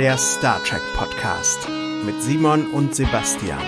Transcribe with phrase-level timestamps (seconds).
[0.00, 1.68] der Star Trek Podcast
[2.06, 3.60] mit Simon und Sebastian.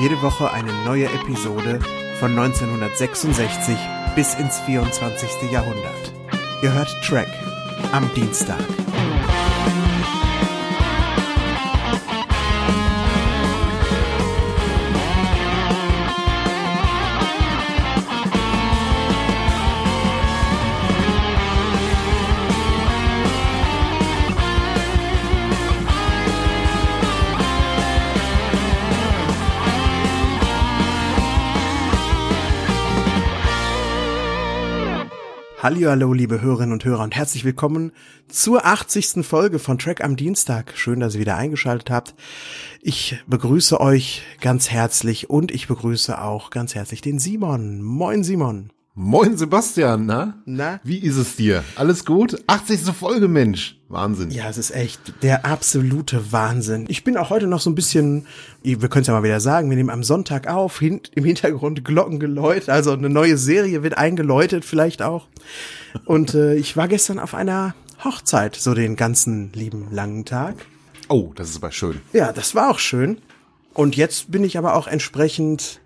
[0.00, 1.80] Jede Woche eine neue Episode
[2.20, 3.76] von 1966
[4.14, 5.50] bis ins 24.
[5.50, 6.12] Jahrhundert.
[6.62, 7.26] Ihr hört Trek
[7.90, 8.62] am Dienstag.
[35.64, 37.92] Hallo, liebe Hörerinnen und Hörer und herzlich willkommen
[38.28, 39.26] zur 80.
[39.26, 40.74] Folge von Track am Dienstag.
[40.76, 42.14] Schön, dass ihr wieder eingeschaltet habt.
[42.82, 47.80] Ich begrüße euch ganz herzlich und ich begrüße auch ganz herzlich den Simon.
[47.80, 48.73] Moin Simon.
[48.96, 50.34] Moin Sebastian, na?
[50.46, 50.78] Na?
[50.84, 51.64] Wie ist es dir?
[51.74, 52.40] Alles gut?
[52.46, 52.82] 80.
[52.92, 53.76] Folge, Mensch.
[53.88, 54.30] Wahnsinn.
[54.30, 56.84] Ja, es ist echt der absolute Wahnsinn.
[56.86, 58.28] Ich bin auch heute noch so ein bisschen,
[58.62, 61.84] wir können es ja mal wieder sagen, wir nehmen am Sonntag auf, hin, im Hintergrund
[61.84, 65.26] Glockengeläut, also eine neue Serie wird eingeläutet vielleicht auch.
[66.04, 70.54] Und äh, ich war gestern auf einer Hochzeit, so den ganzen lieben langen Tag.
[71.08, 72.00] Oh, das ist aber schön.
[72.12, 73.18] Ja, das war auch schön.
[73.72, 75.80] Und jetzt bin ich aber auch entsprechend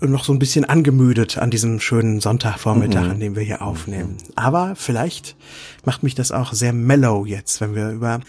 [0.00, 3.10] noch so ein bisschen angemüdet an diesem schönen Sonntagvormittag, mhm.
[3.10, 4.18] an dem wir hier aufnehmen.
[4.34, 5.36] Aber vielleicht
[5.84, 8.20] macht mich das auch sehr mellow jetzt, wenn wir über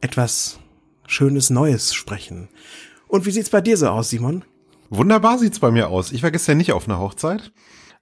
[0.00, 0.58] etwas
[1.06, 2.48] Schönes Neues sprechen.
[3.06, 4.44] Und wie sieht's bei dir so aus, Simon?
[4.90, 6.12] Wunderbar sieht's bei mir aus.
[6.12, 7.52] Ich war gestern nicht auf einer Hochzeit,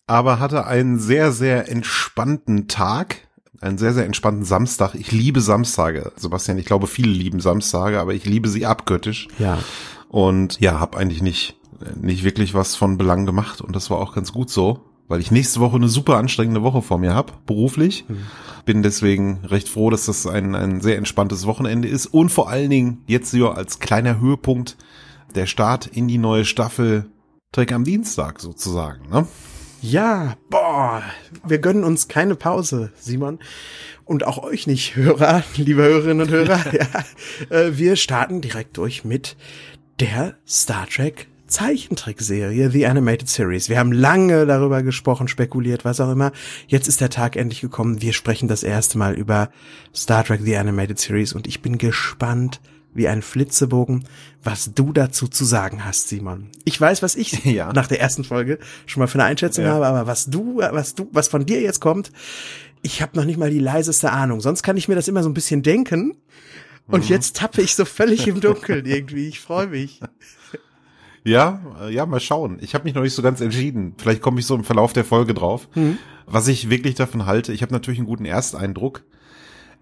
[0.07, 3.29] aber hatte einen sehr, sehr entspannten Tag.
[3.61, 4.95] Einen sehr, sehr entspannten Samstag.
[4.95, 6.13] Ich liebe Samstage.
[6.17, 9.29] Sebastian, ich glaube, viele lieben Samstage, aber ich liebe sie abgöttisch.
[9.39, 9.59] Ja.
[10.09, 11.60] Und ja, habe eigentlich nicht
[12.01, 15.31] nicht wirklich was von Belang gemacht und das war auch ganz gut so, weil ich
[15.31, 18.05] nächste Woche eine super anstrengende Woche vor mir habe, beruflich.
[18.09, 18.19] Mhm.
[18.65, 22.71] Bin deswegen recht froh, dass das ein, ein sehr entspanntes Wochenende ist und vor allen
[22.71, 24.77] Dingen jetzt so als kleiner Höhepunkt
[25.35, 27.11] der Start in die neue Staffel
[27.53, 29.09] Trek am Dienstag sozusagen.
[29.11, 29.27] Ne?
[29.83, 31.03] Ja, boah,
[31.45, 33.39] wir gönnen uns keine Pause, Simon.
[34.05, 36.61] Und auch euch nicht, Hörer, liebe Hörerinnen und Hörer.
[36.73, 39.37] ja, äh, wir starten direkt durch mit
[39.99, 43.69] der Star Trek Zeichentrickserie The Animated Series.
[43.69, 46.33] Wir haben lange darüber gesprochen, spekuliert, was auch immer.
[46.69, 48.01] Jetzt ist der Tag endlich gekommen.
[48.01, 49.51] Wir sprechen das erste Mal über
[49.95, 52.61] Star Trek The Animated Series und ich bin gespannt
[52.95, 54.05] wie ein Flitzebogen,
[54.43, 56.49] was du dazu zu sagen hast, Simon.
[56.65, 57.73] Ich weiß, was ich ja.
[57.73, 59.73] nach der ersten Folge schon mal für eine Einschätzung ja.
[59.73, 62.13] habe, aber was du, was du, was von dir jetzt kommt,
[62.83, 64.41] ich habe noch nicht mal die leiseste Ahnung.
[64.41, 66.17] Sonst kann ich mir das immer so ein bisschen denken.
[66.87, 67.11] Und mhm.
[67.11, 69.29] jetzt tappe ich so völlig im Dunkeln irgendwie.
[69.29, 70.01] Ich freue mich.
[71.25, 72.59] Ja, äh, ja, mal schauen.
[72.61, 73.95] Ich habe mich noch nicht so ganz entschieden.
[73.99, 75.69] Vielleicht komme ich so im Verlauf der Folge drauf.
[75.75, 75.99] Mhm.
[76.27, 79.03] Was ich wirklich davon halte, ich habe natürlich einen guten Ersteindruck.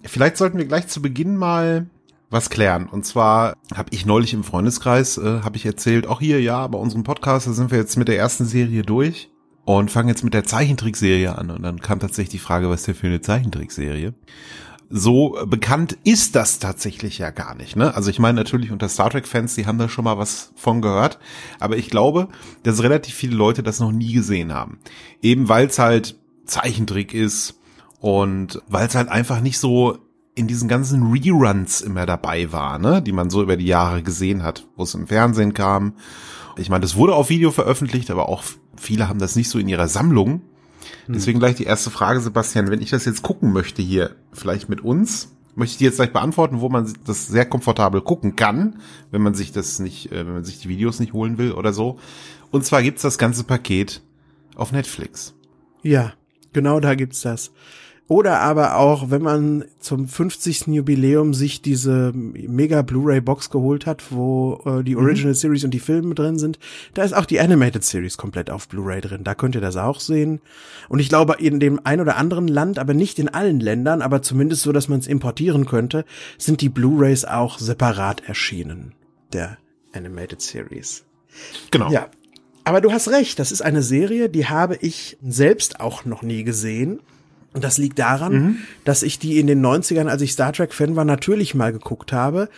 [0.03, 1.87] Vielleicht sollten wir gleich zu Beginn mal
[2.31, 2.87] was klären.
[2.87, 6.79] Und zwar habe ich neulich im Freundeskreis, äh, habe ich erzählt, auch hier, ja, bei
[6.79, 9.31] unserem Podcast, da sind wir jetzt mit der ersten Serie durch
[9.65, 11.51] und fangen jetzt mit der Zeichentrickserie an.
[11.51, 14.15] Und dann kam tatsächlich die Frage, was ist denn für eine Zeichentrickserie?
[14.91, 17.77] So bekannt ist das tatsächlich ja gar nicht.
[17.77, 17.95] Ne?
[17.95, 21.19] Also ich meine natürlich unter Star Trek-Fans, die haben da schon mal was von gehört,
[21.61, 22.29] aber ich glaube,
[22.63, 24.79] dass relativ viele Leute das noch nie gesehen haben.
[25.21, 26.17] Eben weil es halt
[26.47, 27.61] Zeichentrick ist
[28.01, 29.99] und weil es halt einfach nicht so
[30.35, 34.43] in diesen ganzen Reruns immer dabei war, ne, die man so über die Jahre gesehen
[34.43, 35.95] hat, wo es im Fernsehen kam.
[36.57, 38.43] Ich meine, das wurde auf Video veröffentlicht, aber auch
[38.77, 40.43] viele haben das nicht so in ihrer Sammlung.
[41.09, 41.15] Hm.
[41.15, 44.83] Deswegen gleich die erste Frage, Sebastian, wenn ich das jetzt gucken möchte hier, vielleicht mit
[44.83, 48.81] uns, möchte ich dir jetzt gleich beantworten, wo man das sehr komfortabel gucken kann,
[49.11, 51.73] wenn man sich das nicht, äh, wenn man sich die Videos nicht holen will oder
[51.73, 51.99] so.
[52.51, 54.03] Und zwar gibt's das ganze Paket
[54.55, 55.35] auf Netflix.
[55.83, 56.13] Ja,
[56.53, 57.51] genau da gibt's das.
[58.09, 60.69] Oder aber auch, wenn man zum 50.
[60.69, 65.03] Jubiläum sich diese mega Blu-ray Box geholt hat, wo äh, die mhm.
[65.03, 65.37] Original mhm.
[65.37, 66.59] Series und die Filme drin sind,
[66.95, 69.25] da ist auch die Animated Series komplett auf Blu-ray drin.
[69.25, 70.41] Da könnt ihr das auch sehen.
[70.89, 74.23] Und ich glaube, in dem ein oder anderen Land, aber nicht in allen Ländern, aber
[74.23, 76.07] zumindest so, dass man es importieren könnte,
[76.39, 78.95] sind die Blu-rays auch separat erschienen.
[79.35, 79.59] Der
[79.93, 81.05] Animated Series.
[81.71, 81.91] Genau.
[81.91, 82.09] Ja.
[82.65, 86.43] Aber du hast recht, das ist eine Serie, die habe ich selbst auch noch nie
[86.45, 87.01] gesehen.
[87.55, 88.57] Und das liegt daran, mhm.
[88.85, 92.13] dass ich die in den 90ern, als ich Star Trek Fan war, natürlich mal geguckt
[92.13, 92.49] habe,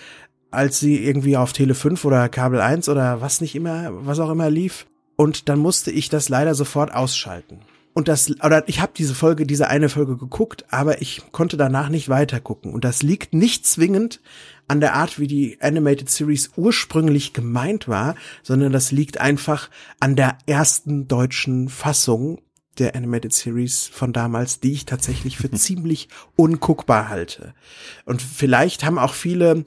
[0.50, 4.30] als sie irgendwie auf Tele 5 oder Kabel 1 oder was nicht immer, was auch
[4.30, 4.86] immer lief.
[5.16, 7.60] Und dann musste ich das leider sofort ausschalten.
[7.92, 11.88] Und das, oder ich habe diese Folge, diese eine Folge geguckt, aber ich konnte danach
[11.88, 12.72] nicht weiter gucken.
[12.72, 14.20] Und das liegt nicht zwingend
[14.68, 20.14] an der Art, wie die Animated Series ursprünglich gemeint war, sondern das liegt einfach an
[20.14, 22.40] der ersten deutschen Fassung,
[22.78, 27.54] der Animated Series von damals, die ich tatsächlich für ziemlich unguckbar halte.
[28.04, 29.64] Und vielleicht haben auch viele,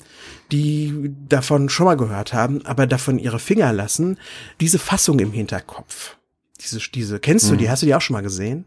[0.51, 4.17] die davon schon mal gehört haben, aber davon ihre Finger lassen,
[4.59, 6.17] diese Fassung im Hinterkopf.
[6.61, 7.69] Diese, diese, kennst du die?
[7.69, 8.65] Hast du die auch schon mal gesehen?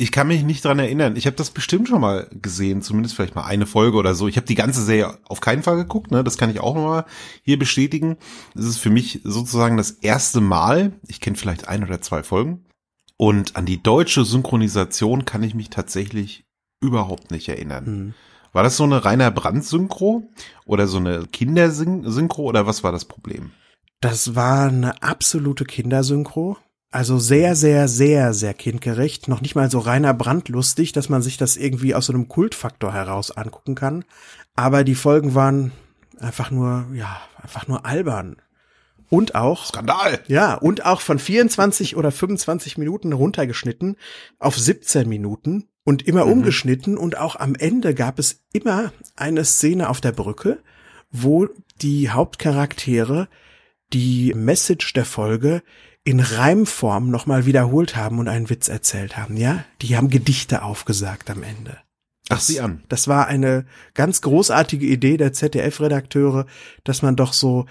[0.00, 1.16] Ich kann mich nicht dran erinnern.
[1.16, 4.28] Ich habe das bestimmt schon mal gesehen, zumindest vielleicht mal eine Folge oder so.
[4.28, 6.22] Ich habe die ganze Serie auf keinen Fall geguckt, ne?
[6.22, 7.04] Das kann ich auch nochmal
[7.42, 8.16] hier bestätigen.
[8.54, 10.92] Das ist für mich sozusagen das erste Mal.
[11.08, 12.64] Ich kenne vielleicht ein oder zwei Folgen.
[13.18, 16.44] Und an die deutsche Synchronisation kann ich mich tatsächlich
[16.80, 17.86] überhaupt nicht erinnern.
[17.86, 18.14] Hm.
[18.52, 20.30] War das so eine reiner Brandsynchro
[20.64, 23.50] oder so eine Kindersynchro oder was war das Problem?
[24.00, 26.56] Das war eine absolute Kindersynchro.
[26.90, 29.28] Also sehr, sehr, sehr, sehr kindgerecht.
[29.28, 32.94] Noch nicht mal so reiner brandlustig, dass man sich das irgendwie aus so einem Kultfaktor
[32.94, 34.04] heraus angucken kann.
[34.54, 35.72] Aber die Folgen waren
[36.18, 38.36] einfach nur, ja, einfach nur albern.
[39.10, 40.20] Und auch, Skandal!
[40.28, 43.96] ja, und auch von 24 oder 25 Minuten runtergeschnitten
[44.38, 46.98] auf 17 Minuten und immer umgeschnitten.
[46.98, 50.58] Und auch am Ende gab es immer eine Szene auf der Brücke,
[51.10, 51.48] wo
[51.80, 53.28] die Hauptcharaktere
[53.94, 55.62] die Message der Folge
[56.04, 59.64] in Reimform nochmal wiederholt haben und einen Witz erzählt haben, ja?
[59.82, 61.78] Die haben Gedichte aufgesagt am Ende.
[62.30, 62.82] Ach, sieh an.
[62.88, 63.64] Das war eine
[63.94, 66.46] ganz großartige Idee der ZDF-Redakteure,
[66.84, 67.64] dass man doch so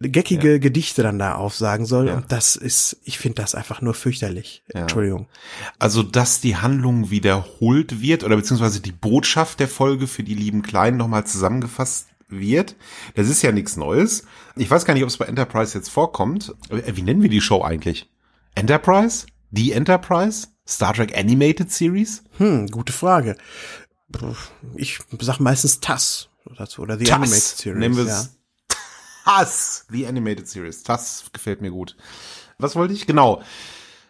[0.00, 2.08] geckige Gedichte dann da aufsagen soll.
[2.08, 2.16] Ja.
[2.16, 4.62] Und das ist, ich finde das einfach nur fürchterlich.
[4.72, 4.82] Ja.
[4.82, 5.28] Entschuldigung.
[5.78, 10.62] Also, dass die Handlung wiederholt wird oder beziehungsweise die Botschaft der Folge für die lieben
[10.62, 12.76] Kleinen nochmal zusammengefasst wird,
[13.14, 14.24] das ist ja nichts Neues.
[14.56, 16.54] Ich weiß gar nicht, ob es bei Enterprise jetzt vorkommt.
[16.70, 18.10] Äh, Wie nennen wir die Show eigentlich?
[18.54, 19.26] Enterprise?
[19.50, 20.48] Die Enterprise?
[20.66, 22.24] Star Trek Animated Series?
[22.38, 23.36] Hm, gute Frage.
[24.76, 27.78] Ich sag meistens TAS dazu oder The Animated Series.
[27.78, 28.20] Nennen wir ja.
[28.20, 28.36] es
[29.24, 30.82] TAS, The Animated Series.
[30.82, 31.96] TAS gefällt mir gut.
[32.58, 33.06] Was wollte ich?
[33.06, 33.42] Genau.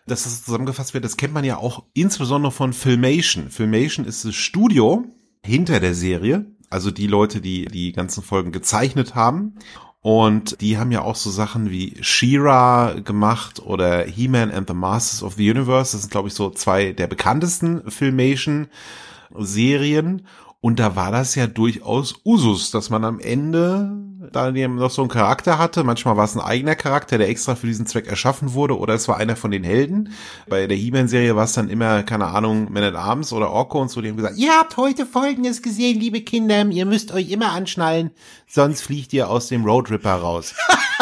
[0.06, 3.50] Dass das zusammengefasst wird, das kennt man ja auch insbesondere von Filmation.
[3.50, 5.04] Filmation ist das Studio
[5.42, 9.54] hinter der Serie, also die Leute, die die ganzen Folgen gezeichnet haben.
[10.00, 15.22] Und die haben ja auch so Sachen wie She-Ra gemacht oder He-Man and the Masters
[15.22, 15.92] of the Universe.
[15.92, 20.26] Das sind, glaube ich, so zwei der bekanntesten Filmation-Serien.
[20.60, 23.96] Und da war das ja durchaus Usus, dass man am Ende
[24.32, 25.84] da noch so einen Charakter hatte.
[25.84, 29.08] Manchmal war es ein eigener Charakter, der extra für diesen Zweck erschaffen wurde, oder es
[29.08, 30.12] war einer von den Helden.
[30.48, 33.90] Bei der He-Man-Serie war es dann immer, keine Ahnung, Man at Arms oder Orko und
[33.90, 37.52] so, die haben gesagt, ihr habt heute Folgendes gesehen, liebe Kinder, ihr müsst euch immer
[37.52, 38.10] anschnallen,
[38.46, 40.54] sonst fliegt ihr aus dem Roadripper raus.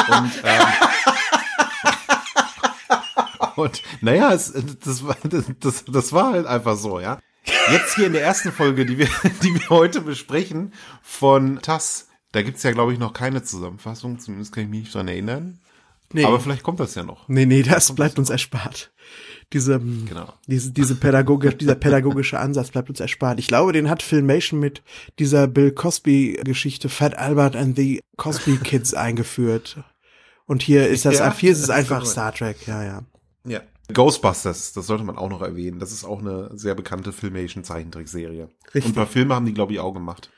[0.08, 0.66] und, ähm,
[3.56, 4.52] und naja, es,
[4.84, 5.16] das, war,
[5.60, 7.18] das, das war halt einfach so, ja.
[7.70, 9.08] Jetzt hier in der ersten Folge, die wir,
[9.42, 10.72] die wir heute besprechen,
[11.02, 14.94] von TAS, da gibt's ja, glaube ich, noch keine Zusammenfassung, zumindest kann ich mich nicht
[14.94, 15.58] dran erinnern.
[16.14, 16.24] Nee.
[16.24, 17.26] Aber vielleicht kommt das ja noch.
[17.28, 18.90] Nee, nee, das bleibt uns erspart.
[19.52, 20.32] Diese, Genau.
[20.46, 23.38] diese, diese Pädagoge, dieser pädagogische Ansatz bleibt uns erspart.
[23.38, 24.82] Ich glaube, den hat Filmation mit
[25.18, 29.78] dieser Bill Cosby Geschichte Fat Albert and the Cosby Kids eingeführt.
[30.46, 32.04] Und hier ist das, Ja, hier ist es einfach.
[32.04, 33.02] Star Trek, ja, ja.
[33.44, 33.60] Ja.
[33.92, 35.78] Ghostbusters, das sollte man auch noch erwähnen.
[35.78, 38.48] Das ist auch eine sehr bekannte Filmation-Zeichentrickserie.
[38.66, 38.84] Richtig.
[38.84, 40.30] Und ein paar Filme haben die, glaube ich, auch gemacht.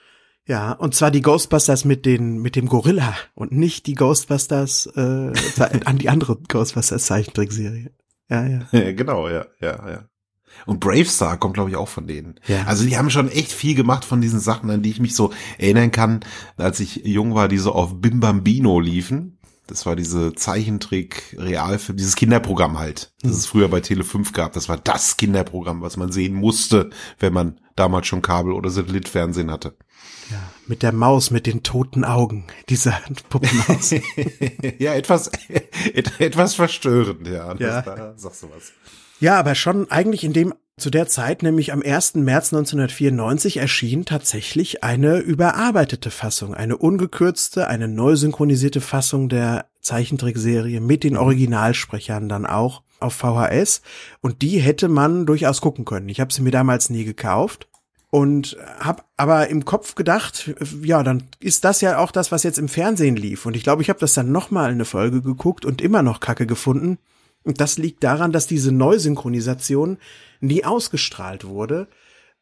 [0.46, 5.32] Ja, und zwar die Ghostbusters mit den, mit dem Gorilla und nicht die Ghostbusters, äh,
[5.84, 7.90] an die andere Ghostbusters Zeichentrickserie.
[8.28, 8.60] Ja, ja.
[8.72, 10.08] Ja, genau, ja, ja, ja.
[10.66, 12.38] Und Bravestar kommt, glaube ich, auch von denen.
[12.46, 12.64] Ja.
[12.64, 15.32] Also die haben schon echt viel gemacht von diesen Sachen, an die ich mich so
[15.58, 16.20] erinnern kann,
[16.56, 19.38] als ich jung war, die so auf Bim Bambino liefen.
[19.66, 24.52] Das war diese Zeichentrick, Realfilm, dieses Kinderprogramm halt, das es früher bei Tele 5 gab.
[24.52, 29.50] Das war das Kinderprogramm, was man sehen musste, wenn man damals schon Kabel- oder Satellitfernsehen
[29.50, 29.76] hatte.
[30.30, 33.90] Ja, mit der Maus mit den toten Augen, dieser Puppenmaus.
[34.78, 37.54] ja, etwas, et, etwas verstörend, ja.
[37.56, 37.82] Ja.
[37.82, 38.72] Da sagst du was.
[39.20, 42.14] Ja, aber schon eigentlich in dem, zu der Zeit, nämlich am 1.
[42.16, 50.80] März 1994, erschien tatsächlich eine überarbeitete Fassung, eine ungekürzte, eine neu synchronisierte Fassung der Zeichentrickserie
[50.80, 53.82] mit den Originalsprechern dann auch auf VHS.
[54.20, 56.08] Und die hätte man durchaus gucken können.
[56.08, 57.68] Ich habe sie mir damals nie gekauft.
[58.10, 62.60] Und hab aber im Kopf gedacht, ja, dann ist das ja auch das, was jetzt
[62.60, 63.44] im Fernsehen lief.
[63.44, 66.20] Und ich glaube, ich habe das dann noch mal eine Folge geguckt und immer noch
[66.20, 66.98] Kacke gefunden.
[67.42, 69.98] Und das liegt daran, dass diese Neusynchronisation
[70.44, 71.88] nie ausgestrahlt wurde,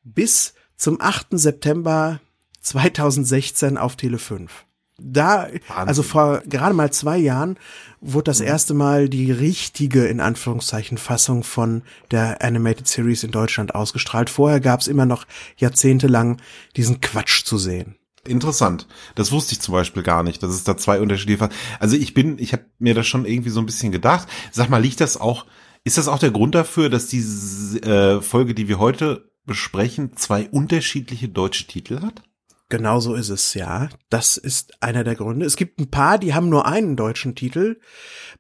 [0.04, 1.28] bis zum 8.
[1.32, 2.20] September
[2.60, 4.66] 2016 auf Tele 5.
[4.98, 7.58] Da, also vor gerade mal zwei Jahren,
[8.00, 13.74] wurde das erste Mal die richtige, in Anführungszeichen, Fassung von der Animated Series in Deutschland
[13.74, 14.30] ausgestrahlt.
[14.30, 16.40] Vorher gab es immer noch jahrzehntelang
[16.76, 17.96] diesen Quatsch zu sehen.
[18.24, 18.86] Interessant.
[19.16, 21.48] Das wusste ich zum Beispiel gar nicht, dass es da zwei unterschiedliche.
[21.80, 24.28] Also ich bin, ich habe mir das schon irgendwie so ein bisschen gedacht.
[24.52, 25.46] Sag mal, liegt das auch
[25.84, 30.48] Ist das auch der Grund dafür, dass diese äh, Folge, die wir heute besprechen, zwei
[30.48, 32.22] unterschiedliche deutsche Titel hat?
[32.68, 33.90] Genau so ist es, ja.
[34.08, 35.44] Das ist einer der Gründe.
[35.44, 37.78] Es gibt ein paar, die haben nur einen deutschen Titel.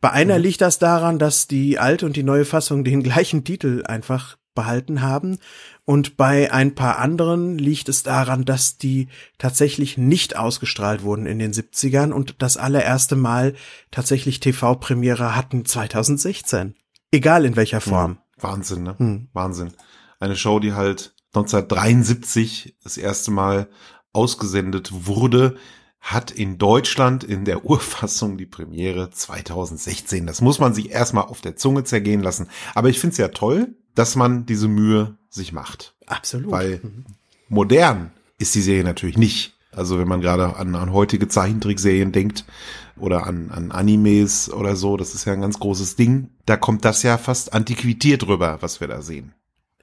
[0.00, 0.44] Bei einer mhm.
[0.44, 5.02] liegt das daran, dass die alte und die neue Fassung den gleichen Titel einfach behalten
[5.02, 5.38] haben.
[5.84, 11.38] Und bei ein paar anderen liegt es daran, dass die tatsächlich nicht ausgestrahlt wurden in
[11.38, 13.54] den 70ern und das allererste Mal
[13.90, 16.74] tatsächlich TV-Premiere hatten 2016.
[17.12, 18.18] Egal in welcher Form.
[18.38, 18.98] Wahnsinn, ne?
[18.98, 19.28] Hm.
[19.32, 19.72] Wahnsinn.
[20.18, 23.68] Eine Show, die halt 1973 das erste Mal
[24.12, 25.56] ausgesendet wurde,
[26.00, 30.26] hat in Deutschland in der Urfassung die Premiere 2016.
[30.26, 32.48] Das muss man sich erstmal auf der Zunge zergehen lassen.
[32.74, 35.94] Aber ich finde es ja toll, dass man diese Mühe sich macht.
[36.06, 36.50] Absolut.
[36.50, 37.04] Weil mhm.
[37.48, 39.54] modern ist die Serie natürlich nicht.
[39.74, 42.44] Also wenn man gerade an, an heutige Zeichentrickserien denkt
[42.96, 46.28] oder an, an Animes oder so, das ist ja ein ganz großes Ding.
[46.44, 49.32] Da kommt das ja fast antiquiert rüber, was wir da sehen.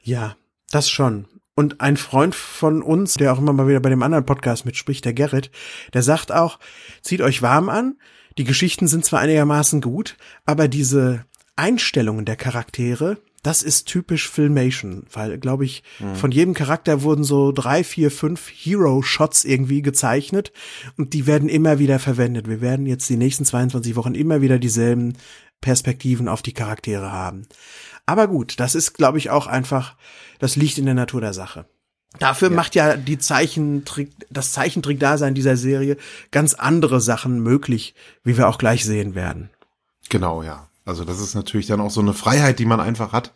[0.02, 0.36] Ja,
[0.70, 1.26] das schon.
[1.56, 5.04] Und ein Freund von uns, der auch immer mal wieder bei dem anderen Podcast mitspricht,
[5.04, 5.52] der Gerrit,
[5.94, 6.60] der sagt auch,
[7.02, 7.98] zieht euch warm an.
[8.38, 10.16] Die Geschichten sind zwar einigermaßen gut,
[10.46, 11.26] aber diese
[11.58, 16.16] Einstellungen der Charaktere, das ist typisch Filmation, weil, glaube ich, mhm.
[16.16, 20.52] von jedem Charakter wurden so drei, vier, fünf Hero-Shots irgendwie gezeichnet
[20.98, 22.48] und die werden immer wieder verwendet.
[22.48, 25.14] Wir werden jetzt die nächsten 22 Wochen immer wieder dieselben
[25.62, 27.48] Perspektiven auf die Charaktere haben.
[28.06, 29.96] Aber gut, das ist, glaube ich, auch einfach,
[30.40, 31.66] das liegt in der Natur der Sache.
[32.18, 32.56] Dafür ja.
[32.56, 35.98] macht ja die Zeichentrick, das Zeichentrick-Dasein dieser Serie
[36.32, 37.94] ganz andere Sachen möglich,
[38.24, 39.52] wie wir auch gleich sehen werden.
[40.10, 40.69] Genau, ja.
[40.90, 43.32] Also das ist natürlich dann auch so eine Freiheit, die man einfach hat,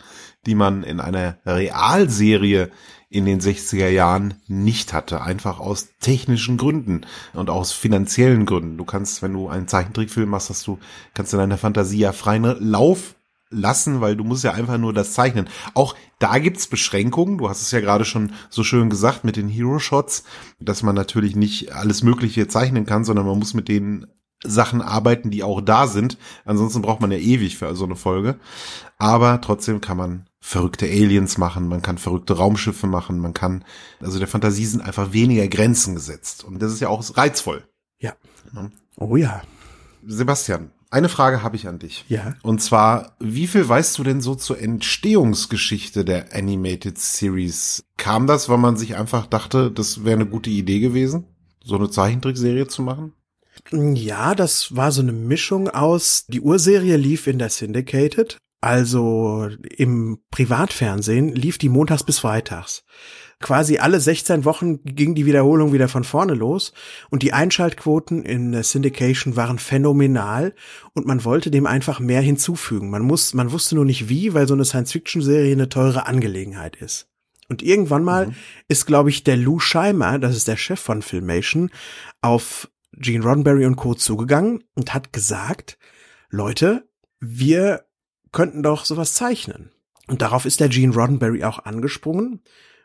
[0.46, 2.72] die man in einer Realserie
[3.10, 7.02] in den 60er Jahren nicht hatte, einfach aus technischen Gründen
[7.34, 8.78] und aus finanziellen Gründen.
[8.78, 10.80] Du kannst, wenn du einen Zeichentrickfilm machst, hast du,
[11.14, 13.14] kannst in deiner Fantasie ja freien Lauf
[13.52, 15.48] lassen, weil du musst ja einfach nur das zeichnen.
[15.76, 17.38] Auch da gibt's Beschränkungen.
[17.38, 20.24] Du hast es ja gerade schon so schön gesagt mit den Hero Shots,
[20.60, 24.08] dass man natürlich nicht alles Mögliche zeichnen kann, sondern man muss mit denen
[24.44, 26.18] Sachen arbeiten, die auch da sind.
[26.46, 28.40] Ansonsten braucht man ja ewig für so eine Folge.
[28.98, 33.64] Aber trotzdem kann man verrückte Aliens machen, man kann verrückte Raumschiffe machen, man kann,
[34.02, 36.44] also der Fantasie sind einfach weniger Grenzen gesetzt.
[36.44, 37.64] Und das ist ja auch reizvoll.
[38.00, 38.14] Ja.
[38.98, 39.42] Oh ja.
[40.06, 42.06] Sebastian, eine Frage habe ich an dich.
[42.10, 42.36] Ja.
[42.44, 47.84] Und zwar, wie viel weißt du denn so zur Entstehungsgeschichte der Animated Series?
[47.98, 51.26] Kam das, weil man sich einfach dachte, das wäre eine gute Idee gewesen,
[51.64, 53.14] so eine Zeichentrickserie zu machen?
[53.72, 60.20] Ja, das war so eine Mischung aus, die Urserie lief in der Syndicated, also im
[60.32, 62.84] Privatfernsehen lief die montags bis freitags.
[63.40, 66.72] Quasi alle 16 Wochen ging die Wiederholung wieder von vorne los
[67.10, 70.56] und die Einschaltquoten in der Syndication waren phänomenal
[70.94, 72.90] und man wollte dem einfach mehr hinzufügen.
[72.90, 77.10] Man muss, man wusste nur nicht wie, weil so eine Science-Fiction-Serie eine teure Angelegenheit ist.
[77.50, 78.36] Und irgendwann mal mhm.
[78.70, 81.70] ist, glaube ich, der Lou Scheimer, das ist der Chef von Filmation,
[82.22, 83.94] auf Gene Roddenberry und Co.
[83.94, 85.78] zugegangen und hat gesagt,
[86.30, 86.88] Leute,
[87.20, 87.86] wir
[88.32, 89.72] könnten doch sowas zeichnen.
[90.08, 92.42] Und darauf ist der Gene Roddenberry auch angesprungen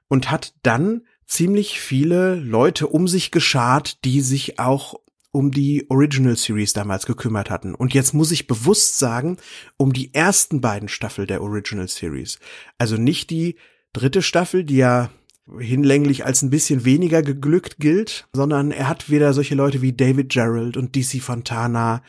[0.09, 4.95] und hat dann ziemlich viele Leute um sich geschart, die sich auch
[5.31, 7.75] um die Original Series damals gekümmert hatten.
[7.75, 9.37] Und jetzt muss ich bewusst sagen,
[9.77, 12.39] um die ersten beiden Staffel der Original Series.
[12.79, 13.57] Also nicht die
[13.93, 15.11] dritte Staffel, die ja
[15.59, 20.31] hinlänglich als ein bisschen weniger geglückt gilt, sondern er hat wieder solche Leute wie David
[20.31, 22.03] Gerald und DC Fontana,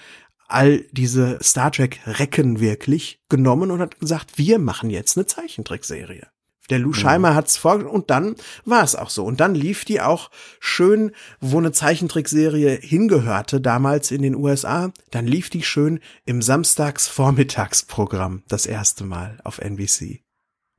[0.48, 6.27] all diese Star Trek Recken wirklich genommen und hat gesagt, wir machen jetzt eine Zeichentrickserie.
[6.69, 6.93] Der Lou mhm.
[6.93, 9.25] Scheimer hat's vor und dann war es auch so.
[9.25, 10.29] Und dann lief die auch
[10.60, 14.91] schön, wo eine Zeichentrickserie hingehörte, damals in den USA.
[15.12, 20.22] Dann lief die schön im Samstags-Vormittagsprogramm das erste Mal auf NBC.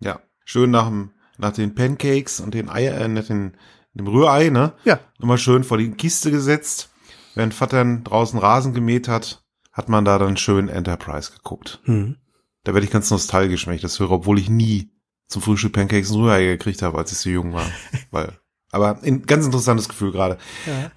[0.00, 3.56] Ja, schön nach dem nach den Pancakes und den Eier, äh, nach den,
[3.94, 4.74] dem Rührei, ne?
[4.84, 5.00] Ja.
[5.18, 6.90] Nochmal schön vor die Kiste gesetzt.
[7.34, 9.42] Während Vater draußen Rasen gemäht hat,
[9.72, 11.80] hat man da dann schön Enterprise geguckt.
[11.84, 12.16] Hm.
[12.64, 14.90] Da werde ich ganz nostalgisch, wenn ich das höre, obwohl ich nie
[15.28, 17.66] zum Frühstück Pancakes und Rührei gekriegt habe, als ich so jung war.
[18.10, 18.38] Weil,
[18.70, 20.38] aber ein ganz interessantes Gefühl gerade.
[20.66, 20.90] Ja.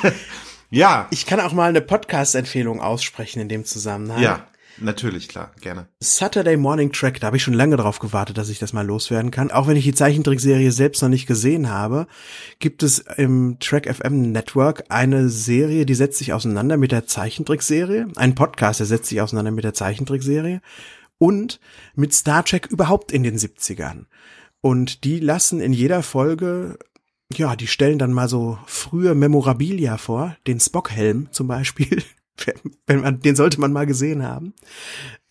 [0.70, 1.06] ja.
[1.10, 4.22] Ich kann auch mal eine Podcast-Empfehlung aussprechen in dem Zusammenhang.
[4.22, 4.47] Ja.
[4.80, 5.88] Natürlich, klar, gerne.
[6.00, 9.30] Saturday Morning Track, da habe ich schon lange drauf gewartet, dass ich das mal loswerden
[9.30, 9.50] kann.
[9.50, 12.06] Auch wenn ich die Zeichentrickserie selbst noch nicht gesehen habe,
[12.58, 18.08] gibt es im Track FM Network eine Serie, die setzt sich auseinander mit der Zeichentrickserie.
[18.16, 20.60] Ein Podcast, der setzt sich auseinander mit der Zeichentrickserie
[21.18, 21.60] und
[21.94, 24.04] mit Star Trek überhaupt in den 70ern.
[24.60, 26.78] Und die lassen in jeder Folge
[27.34, 32.02] ja, die stellen dann mal so frühe Memorabilia vor, den Spock-Helm zum Beispiel,
[32.86, 34.54] wenn man, den sollte man mal gesehen haben.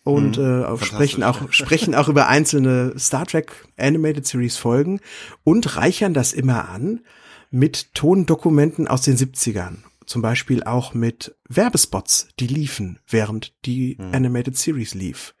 [0.04, 5.00] und mhm, äh, sprechen auch sprechen auch über einzelne Star Trek Animated Series Folgen
[5.44, 7.00] und reichern das immer an
[7.50, 9.78] mit Tondokumenten aus den 70ern.
[10.06, 14.14] Zum Beispiel auch mit Werbespots, die liefen, während die mhm.
[14.14, 15.34] Animated Series lief.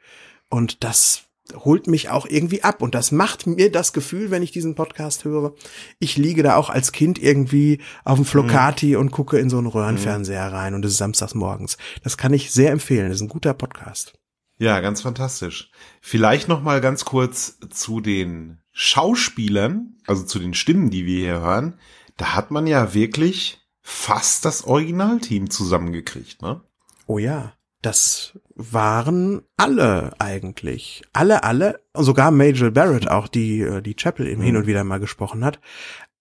[0.50, 2.82] Und das holt mich auch irgendwie ab.
[2.82, 5.54] Und das macht mir das Gefühl, wenn ich diesen Podcast höre,
[5.98, 9.00] ich liege da auch als Kind irgendwie auf dem Flocati mhm.
[9.00, 11.78] und gucke in so einen Röhrenfernseher rein und es ist samstags morgens.
[12.02, 13.08] Das kann ich sehr empfehlen.
[13.08, 14.14] Das ist ein guter Podcast.
[14.58, 15.70] Ja, ganz fantastisch.
[16.00, 21.40] Vielleicht noch mal ganz kurz zu den Schauspielern, also zu den Stimmen, die wir hier
[21.40, 21.78] hören.
[22.16, 26.60] Da hat man ja wirklich fast das Originalteam zusammengekriegt, ne?
[27.06, 27.54] Oh ja.
[27.82, 31.02] Das waren alle eigentlich.
[31.12, 34.42] Alle, alle, sogar Major Barrett auch, die, äh, die Chapel im mhm.
[34.42, 35.60] hin und wieder mal gesprochen hat.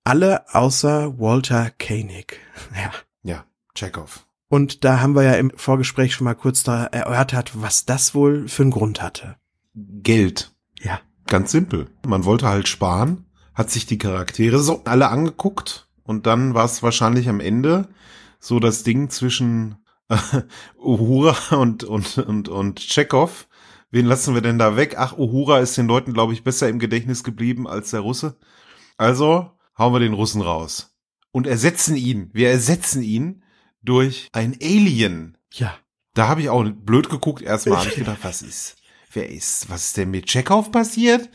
[0.04, 2.40] Alle außer Walter Koenig.
[2.76, 2.92] Ja.
[3.24, 4.26] Ja, Chekhov.
[4.50, 8.48] Und da haben wir ja im Vorgespräch schon mal kurz da erörtert, was das wohl
[8.48, 9.36] für einen Grund hatte.
[9.74, 10.56] Geld.
[10.80, 11.02] Ja.
[11.26, 11.90] Ganz simpel.
[12.06, 16.82] Man wollte halt sparen, hat sich die Charaktere so alle angeguckt und dann war es
[16.82, 17.90] wahrscheinlich am Ende
[18.40, 19.76] so das Ding zwischen
[20.78, 23.48] Uhura und, und, und, und Chekhov.
[23.90, 24.96] Wen lassen wir denn da weg?
[24.98, 28.38] Ach, Uhura ist den Leuten, glaube ich, besser im Gedächtnis geblieben als der Russe.
[28.98, 30.96] Also hauen wir den Russen raus.
[31.32, 32.30] Und ersetzen ihn.
[32.34, 33.44] Wir ersetzen ihn
[33.82, 35.38] durch ein Alien.
[35.54, 35.78] Ja.
[36.14, 37.42] Da habe ich auch blöd geguckt.
[37.42, 38.76] Erstmal habe ich gedacht, was ist,
[39.14, 41.30] wer ist, was ist denn mit Chekhov passiert?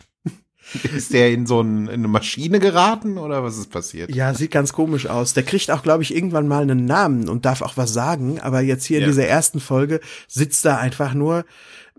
[0.97, 4.15] Ist der in so ein, in eine Maschine geraten oder was ist passiert?
[4.15, 5.35] Ja, sieht ganz komisch aus.
[5.35, 8.41] Der kriegt auch, glaube ich, irgendwann mal einen Namen und darf auch was sagen.
[8.41, 9.05] Aber jetzt hier ja.
[9.05, 11.45] in dieser ersten Folge sitzt da einfach nur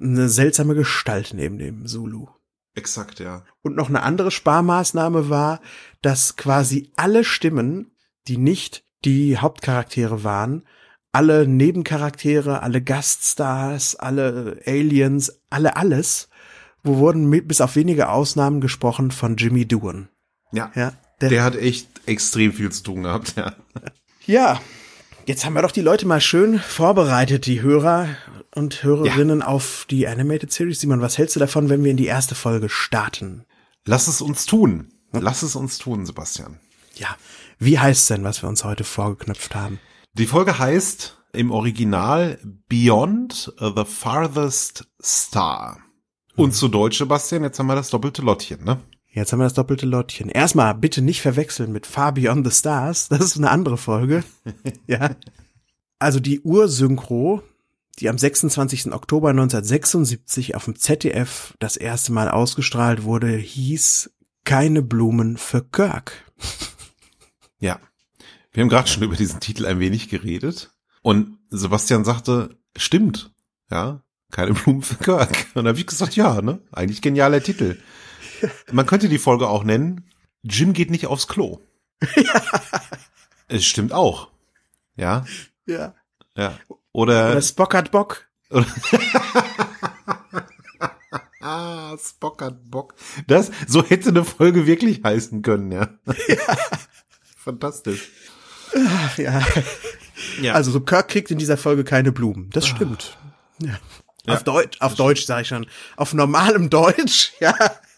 [0.02, 2.28] eine seltsame Gestalt neben dem Zulu.
[2.76, 3.44] Exakt, ja.
[3.62, 5.60] Und noch eine andere Sparmaßnahme war,
[6.02, 7.92] dass quasi alle Stimmen,
[8.28, 10.64] die nicht die Hauptcharaktere waren,
[11.12, 16.30] alle Nebencharaktere, alle Gaststars, alle Aliens, alle alles
[16.84, 20.10] wo wurden mit, bis auf wenige Ausnahmen gesprochen von Jimmy Doohan.
[20.52, 20.72] Ja.
[20.76, 23.54] ja der, der hat echt extrem viel zu tun gehabt, ja.
[24.26, 24.62] Ja.
[25.26, 28.10] Jetzt haben wir doch die Leute mal schön vorbereitet, die Hörer
[28.56, 29.48] und Hörerinnen ja.
[29.48, 30.82] auf die Animated Series.
[30.82, 33.46] Simon, was hältst du davon, wenn wir in die erste Folge starten?
[33.86, 34.94] Lass es uns tun.
[35.12, 36.60] Lass es uns tun, Sebastian.
[36.96, 37.16] Ja.
[37.60, 39.80] Wie heißt denn, was wir uns heute vorgeknöpft haben?
[40.14, 45.80] Die Folge heißt im Original Beyond the Farthest Star.
[46.36, 48.80] Und zu Deutsch, Sebastian, jetzt haben wir das doppelte Lottchen, ne?
[49.08, 50.30] Jetzt haben wir das doppelte Lottchen.
[50.30, 53.10] Erstmal bitte nicht verwechseln mit Far Beyond the Stars.
[53.10, 54.24] Das ist eine andere Folge.
[54.88, 55.16] ja.
[56.00, 57.44] Also die Ursynchro,
[58.00, 58.92] die am 26.
[58.92, 64.10] Oktober 1976 auf dem ZDF das erste Mal ausgestrahlt wurde, hieß
[64.46, 66.14] Keine Blumen für Kirk.
[67.60, 67.80] ja.
[68.52, 70.72] Wir haben gerade schon über diesen Titel ein wenig geredet.
[71.02, 73.32] Und Sebastian sagte, stimmt.
[73.70, 74.03] Ja,
[74.34, 75.46] keine Blumen für Kirk.
[75.54, 76.60] Und da habe ich gesagt, ja, ne?
[76.72, 77.78] Eigentlich genialer Titel.
[78.72, 80.10] Man könnte die Folge auch nennen,
[80.42, 81.62] Jim geht nicht aufs Klo.
[82.16, 82.42] Ja.
[83.48, 84.30] Es stimmt auch.
[84.96, 85.26] Ja.
[85.66, 85.94] Ja.
[86.36, 86.58] Ja.
[86.92, 88.28] Oder, Oder Spock hat Bock.
[91.40, 92.96] ah, Spock hat Bock.
[93.28, 95.90] Das, so hätte eine Folge wirklich heißen können, ja.
[96.28, 96.58] ja.
[97.38, 98.10] Fantastisch.
[98.76, 99.42] Ach, ja.
[100.42, 100.54] ja.
[100.54, 102.50] Also so Kirk kriegt in dieser Folge keine Blumen.
[102.52, 103.18] Das stimmt.
[103.60, 103.78] Ja.
[104.26, 107.56] Ja, auf Deutsch, auf Deutsch sage ich schon, auf normalem Deutsch, ja,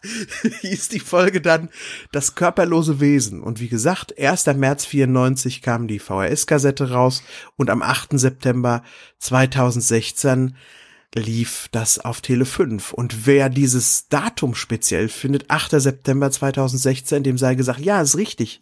[0.61, 1.69] hieß die Folge dann
[2.11, 3.41] Das körperlose Wesen.
[3.41, 4.47] Und wie gesagt, 1.
[4.47, 7.23] März 94 kam die VHS-Kassette raus
[7.57, 8.19] und am 8.
[8.19, 8.83] September
[9.19, 10.55] 2016
[11.13, 12.93] lief das auf Tele 5.
[12.93, 15.79] Und wer dieses Datum speziell findet, 8.
[15.79, 18.61] September 2016, dem sei gesagt, ja, ist richtig.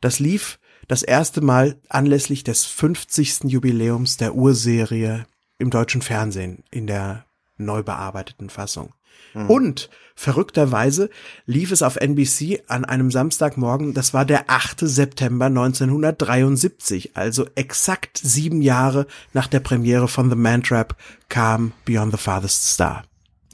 [0.00, 3.44] Das lief das erste Mal anlässlich des 50.
[3.44, 5.26] Jubiläums der Urserie
[5.58, 7.24] im deutschen Fernsehen in der
[7.56, 8.94] neu bearbeiteten Fassung.
[9.34, 9.50] Mhm.
[9.50, 11.10] Und verrückterweise
[11.46, 14.80] lief es auf NBC an einem Samstagmorgen, das war der 8.
[14.80, 20.96] September 1973, also exakt sieben Jahre nach der Premiere von The Man Trap
[21.28, 23.04] kam Beyond the Farthest Star.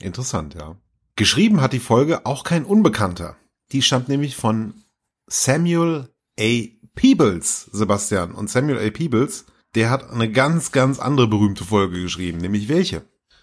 [0.00, 0.76] Interessant, ja.
[1.16, 3.36] Geschrieben hat die Folge auch kein Unbekannter.
[3.72, 4.74] Die stammt nämlich von
[5.26, 6.66] Samuel A.
[6.94, 8.32] Peebles, Sebastian.
[8.32, 8.90] Und Samuel A.
[8.90, 13.02] Peebles der hat eine ganz, ganz andere berühmte Folge geschrieben, nämlich welche?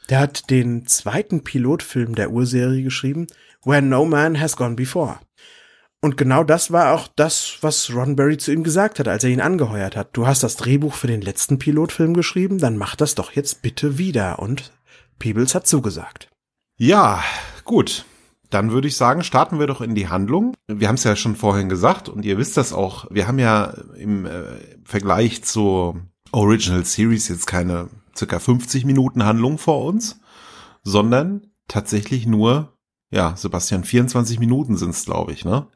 [0.10, 3.28] Der hat den zweiten Pilotfilm der Urserie geschrieben,
[3.64, 5.20] Where No Man Has Gone Before.
[6.04, 9.30] Und genau das war auch das, was Ron Berry zu ihm gesagt hat, als er
[9.30, 10.10] ihn angeheuert hat.
[10.14, 14.00] Du hast das Drehbuch für den letzten Pilotfilm geschrieben, dann mach das doch jetzt bitte
[14.00, 14.40] wieder.
[14.40, 14.72] Und
[15.20, 16.30] Peebles hat zugesagt.
[16.78, 17.24] Ja,
[17.64, 18.06] gut.
[18.50, 20.56] Dann würde ich sagen, starten wir doch in die Handlung.
[20.68, 23.06] Wir haben es ja schon vorhin gesagt und ihr wisst das auch.
[23.12, 24.44] Wir haben ja im äh,
[24.84, 30.20] Vergleich zu Original Series jetzt keine circa 50 Minuten Handlung vor uns,
[30.84, 32.78] sondern tatsächlich nur,
[33.10, 35.68] ja, Sebastian, 24 Minuten sind's, glaube ich, ne?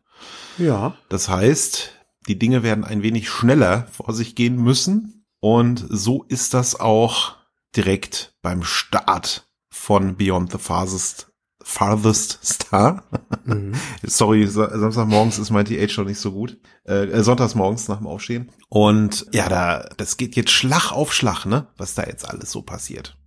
[0.57, 0.95] Ja.
[1.09, 1.91] Das heißt,
[2.27, 5.25] die Dinge werden ein wenig schneller vor sich gehen müssen.
[5.39, 7.35] Und so ist das auch
[7.75, 11.31] direkt beim Start von Beyond the Farthest,
[11.67, 13.03] Farthest Star.
[13.43, 13.73] Mhm.
[14.03, 16.59] Sorry, Samstagmorgens ist mein TH noch nicht so gut.
[16.87, 18.51] Äh, äh, Sonntagsmorgens nach dem Aufstehen.
[18.69, 21.67] Und ja, da, das geht jetzt Schlag auf Schlag, ne?
[21.75, 23.17] Was da jetzt alles so passiert.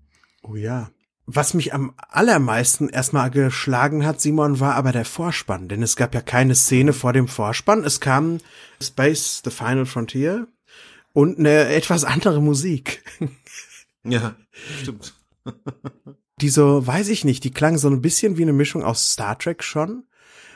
[0.42, 0.88] Oh ja.
[1.26, 6.14] Was mich am allermeisten erstmal geschlagen hat, Simon, war aber der Vorspann, denn es gab
[6.14, 7.82] ja keine Szene vor dem Vorspann.
[7.82, 8.38] Es kam
[8.80, 10.46] Space, The Final Frontier
[11.12, 13.04] und eine etwas andere Musik.
[14.04, 14.36] Ja,
[14.80, 15.14] stimmt.
[16.38, 19.38] die so, weiß ich nicht, die klang so ein bisschen wie eine Mischung aus Star
[19.38, 20.04] Trek schon.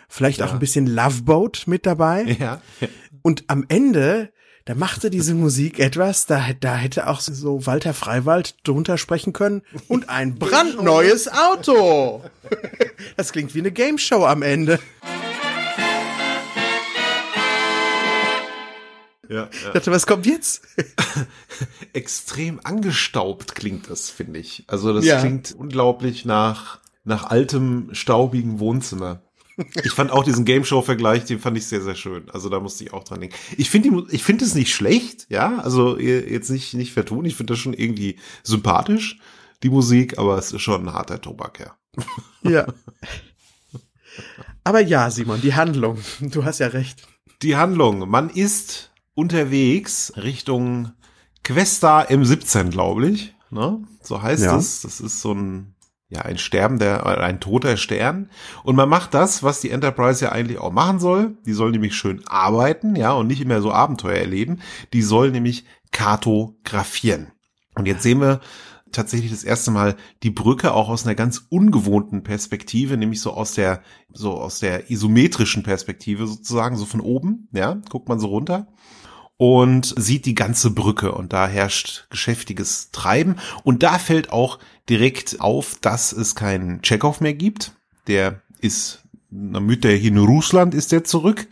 [0.09, 0.47] Vielleicht ja.
[0.47, 2.25] auch ein bisschen Love Boat mit dabei.
[2.41, 2.61] Ja.
[3.23, 4.33] Und am Ende
[4.65, 9.63] da machte diese Musik etwas, da, da hätte auch so Walter Freiwald drunter sprechen können.
[9.89, 12.23] Und ein brandneues Auto.
[13.17, 14.79] Das klingt wie eine Game Show am Ende.
[19.33, 19.49] Ja.
[19.51, 20.63] Ich dachte, was kommt jetzt?
[21.95, 24.65] Extrem angestaubt klingt das, finde ich.
[24.67, 25.21] Also das ja.
[25.21, 29.23] klingt unglaublich nach, nach altem, staubigen Wohnzimmer.
[29.85, 32.31] Ich fand auch diesen Game Show Vergleich, den fand ich sehr, sehr schön.
[32.31, 33.37] Also da musste ich auch dran denken.
[33.57, 35.59] Ich finde ich finde es nicht schlecht, ja.
[35.59, 37.25] Also jetzt nicht, nicht vertun.
[37.25, 39.19] Ich finde das schon irgendwie sympathisch,
[39.63, 41.77] die Musik, aber es ist schon ein harter Tobak, ja.
[42.51, 42.67] Ja.
[44.65, 45.99] Aber ja, Simon, die Handlung.
[46.21, 47.07] Du hast ja recht.
[47.43, 48.09] Die Handlung.
[48.09, 50.93] Man ist unterwegs Richtung
[51.45, 53.35] Questa M17, glaube ich.
[53.51, 53.83] Ne?
[54.03, 54.57] So heißt ja.
[54.57, 54.83] es.
[54.83, 55.75] Das ist so ein
[56.13, 58.29] ja, ein sterbender, ein toter Stern.
[58.65, 61.39] Und man macht das, was die Enterprise ja eigentlich auch machen soll.
[61.47, 64.61] Die soll nämlich schön arbeiten, ja, und nicht immer so Abenteuer erleben.
[64.93, 67.33] Die soll nämlich kartografieren.
[67.77, 68.41] Und jetzt sehen wir
[68.93, 73.55] tatsächlich das erste Mal die Brücke auch aus einer ganz ungewohnten Perspektive, nämlich so aus
[73.55, 78.69] der, so aus der isometrischen Perspektive sozusagen, so von oben, ja, guckt man so runter
[79.43, 85.41] und sieht die ganze Brücke und da herrscht geschäftiges Treiben und da fällt auch direkt
[85.41, 87.73] auf, dass es keinen Tschechow mehr gibt.
[88.07, 91.49] Der ist, damit der hier in Russland ist der zurück.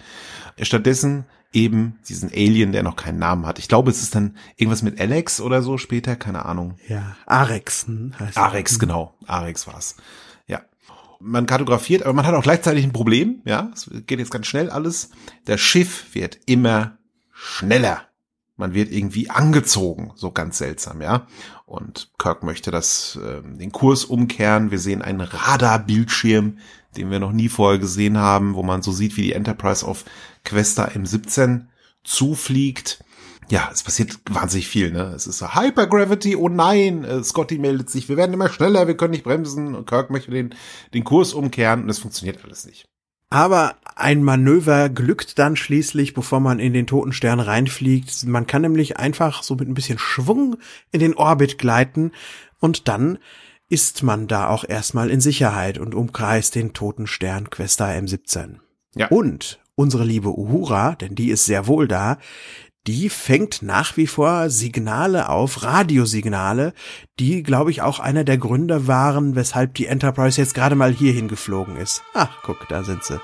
[0.63, 3.59] Stattdessen eben diesen Alien, der noch keinen Namen hat.
[3.59, 6.77] Ich glaube, es ist dann irgendwas mit Alex oder so später, keine Ahnung.
[6.87, 8.79] Ja, Arex hm, heißt Arex, er.
[8.79, 9.15] genau.
[9.27, 9.97] Arex war's.
[10.47, 10.61] Ja.
[11.19, 13.69] Man kartografiert, aber man hat auch gleichzeitig ein Problem, ja.
[13.75, 15.11] Es geht jetzt ganz schnell alles.
[15.45, 17.00] Das Schiff wird immer
[17.41, 18.03] schneller.
[18.57, 21.27] Man wird irgendwie angezogen, so ganz seltsam, ja.
[21.65, 24.71] Und Kirk möchte das äh, den Kurs umkehren.
[24.71, 26.59] Wir sehen einen Radarbildschirm,
[26.97, 30.05] den wir noch nie vorher gesehen haben, wo man so sieht, wie die Enterprise auf
[30.45, 31.67] Questa M17
[32.05, 33.03] zufliegt.
[33.49, 35.13] Ja, es passiert wahnsinnig viel, ne?
[35.17, 38.97] Es ist so Hypergravity, oh nein, äh, Scotty meldet sich, wir werden immer schneller, wir
[38.97, 39.87] können nicht bremsen.
[39.87, 40.55] Kirk möchte den,
[40.93, 42.91] den Kurs umkehren und es funktioniert alles nicht.
[43.31, 48.27] Aber ein Manöver glückt dann schließlich, bevor man in den Totenstern reinfliegt.
[48.27, 50.57] Man kann nämlich einfach so mit ein bisschen Schwung
[50.91, 52.11] in den Orbit gleiten
[52.59, 53.19] und dann
[53.69, 58.57] ist man da auch erstmal in Sicherheit und umkreist den Totenstern Questa M17.
[58.97, 59.07] Ja.
[59.09, 62.19] Und unsere liebe Uhura, denn die ist sehr wohl da,
[62.87, 66.73] die fängt nach wie vor Signale auf, Radiosignale,
[67.19, 71.29] die, glaube ich, auch einer der Gründe waren, weshalb die Enterprise jetzt gerade mal hierhin
[71.29, 72.03] geflogen ist.
[72.15, 73.21] Ach, guck, da sind sie.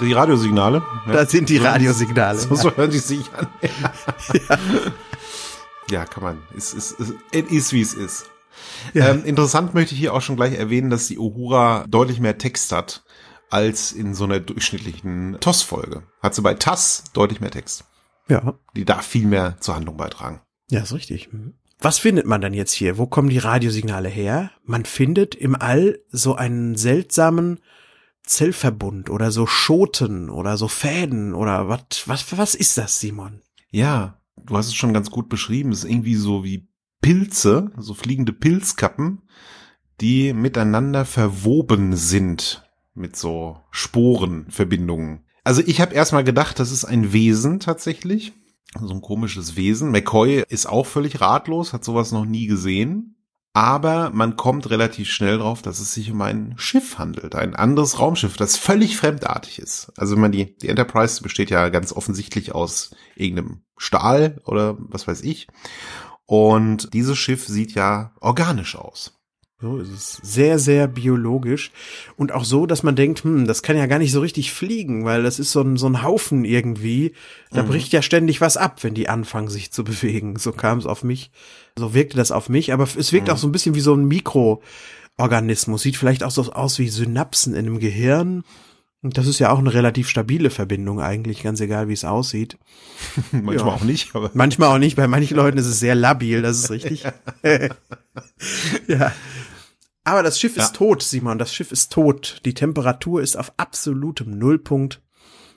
[0.00, 0.82] Die Radiosignale?
[1.06, 1.12] Ja.
[1.12, 2.38] Da sind die Radiosignale.
[2.38, 3.48] So, so hören die sich an.
[3.62, 4.58] ja.
[5.90, 6.38] ja, kann man.
[6.56, 8.26] Es ist, es ist, wie es ist.
[8.94, 9.08] Ja.
[9.08, 12.72] Ähm, interessant möchte ich hier auch schon gleich erwähnen, dass die Uhura deutlich mehr Text
[12.72, 13.02] hat
[13.50, 16.02] als in so einer durchschnittlichen TOS-Folge.
[16.22, 17.84] Hat sie bei TAS deutlich mehr Text.
[18.28, 18.58] Ja.
[18.76, 20.40] Die darf viel mehr zur Handlung beitragen.
[20.70, 21.30] Ja, ist richtig.
[21.80, 22.98] Was findet man dann jetzt hier?
[22.98, 24.50] Wo kommen die Radiosignale her?
[24.64, 27.60] Man findet im All so einen seltsamen
[28.24, 33.40] Zellverbund oder so Schoten oder so Fäden oder was, was, was ist das, Simon?
[33.70, 35.72] Ja, du hast es schon ganz gut beschrieben.
[35.72, 36.68] Es ist irgendwie so wie
[37.00, 39.22] Pilze, so fliegende Pilzkappen,
[40.00, 45.24] die miteinander verwoben sind mit so Sporenverbindungen.
[45.48, 48.34] Also ich habe erstmal gedacht, das ist ein Wesen tatsächlich.
[48.78, 49.90] So ein komisches Wesen.
[49.90, 53.16] McCoy ist auch völlig ratlos, hat sowas noch nie gesehen.
[53.54, 57.98] Aber man kommt relativ schnell drauf, dass es sich um ein Schiff handelt, ein anderes
[57.98, 59.90] Raumschiff, das völlig fremdartig ist.
[59.96, 65.08] Also wenn man die, die Enterprise besteht ja ganz offensichtlich aus irgendeinem Stahl oder was
[65.08, 65.48] weiß ich.
[66.26, 69.17] Und dieses Schiff sieht ja organisch aus.
[69.60, 70.20] So ist es.
[70.22, 71.72] Sehr, sehr biologisch.
[72.16, 75.04] Und auch so, dass man denkt, hm, das kann ja gar nicht so richtig fliegen,
[75.04, 77.12] weil das ist so ein, so ein Haufen irgendwie.
[77.50, 77.68] Da mhm.
[77.68, 80.36] bricht ja ständig was ab, wenn die anfangen, sich zu bewegen.
[80.36, 81.32] So kam es auf mich.
[81.76, 82.72] So wirkte das auf mich.
[82.72, 83.34] Aber es wirkt mhm.
[83.34, 84.62] auch so ein bisschen wie so ein Mikro,
[85.16, 85.82] Organismus.
[85.82, 88.44] Sieht vielleicht auch so aus wie Synapsen in einem Gehirn.
[89.00, 92.58] Und das ist ja auch eine relativ stabile Verbindung eigentlich, ganz egal wie es aussieht.
[93.32, 93.74] Manchmal ja.
[93.74, 94.30] auch nicht, aber.
[94.34, 97.04] Manchmal auch nicht, bei manchen Leuten ist es sehr labil, das ist richtig.
[98.88, 99.12] ja.
[100.04, 100.62] Aber das Schiff ja.
[100.62, 102.40] ist tot, Simon, das Schiff ist tot.
[102.46, 105.02] Die Temperatur ist auf absolutem Nullpunkt.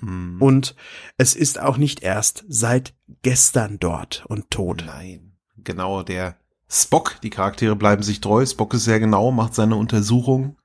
[0.02, 0.42] Hm.
[0.42, 0.76] Und
[1.18, 4.84] es ist auch nicht erst seit gestern dort und tot.
[4.86, 5.38] Nein.
[5.56, 6.36] Genau, der
[6.68, 8.46] Spock, die Charaktere bleiben sich treu.
[8.46, 10.58] Spock ist sehr genau, macht seine Untersuchung.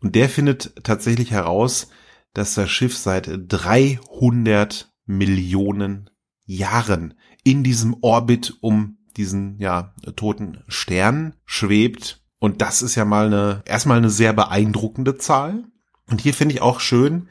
[0.00, 1.88] Und der findet tatsächlich heraus,
[2.34, 6.10] dass das Schiff seit 300 Millionen
[6.44, 7.14] Jahren
[7.44, 12.22] in diesem Orbit um diesen, ja, toten Stern schwebt.
[12.38, 15.64] Und das ist ja mal eine, erstmal eine sehr beeindruckende Zahl.
[16.10, 17.28] Und hier finde ich auch schön,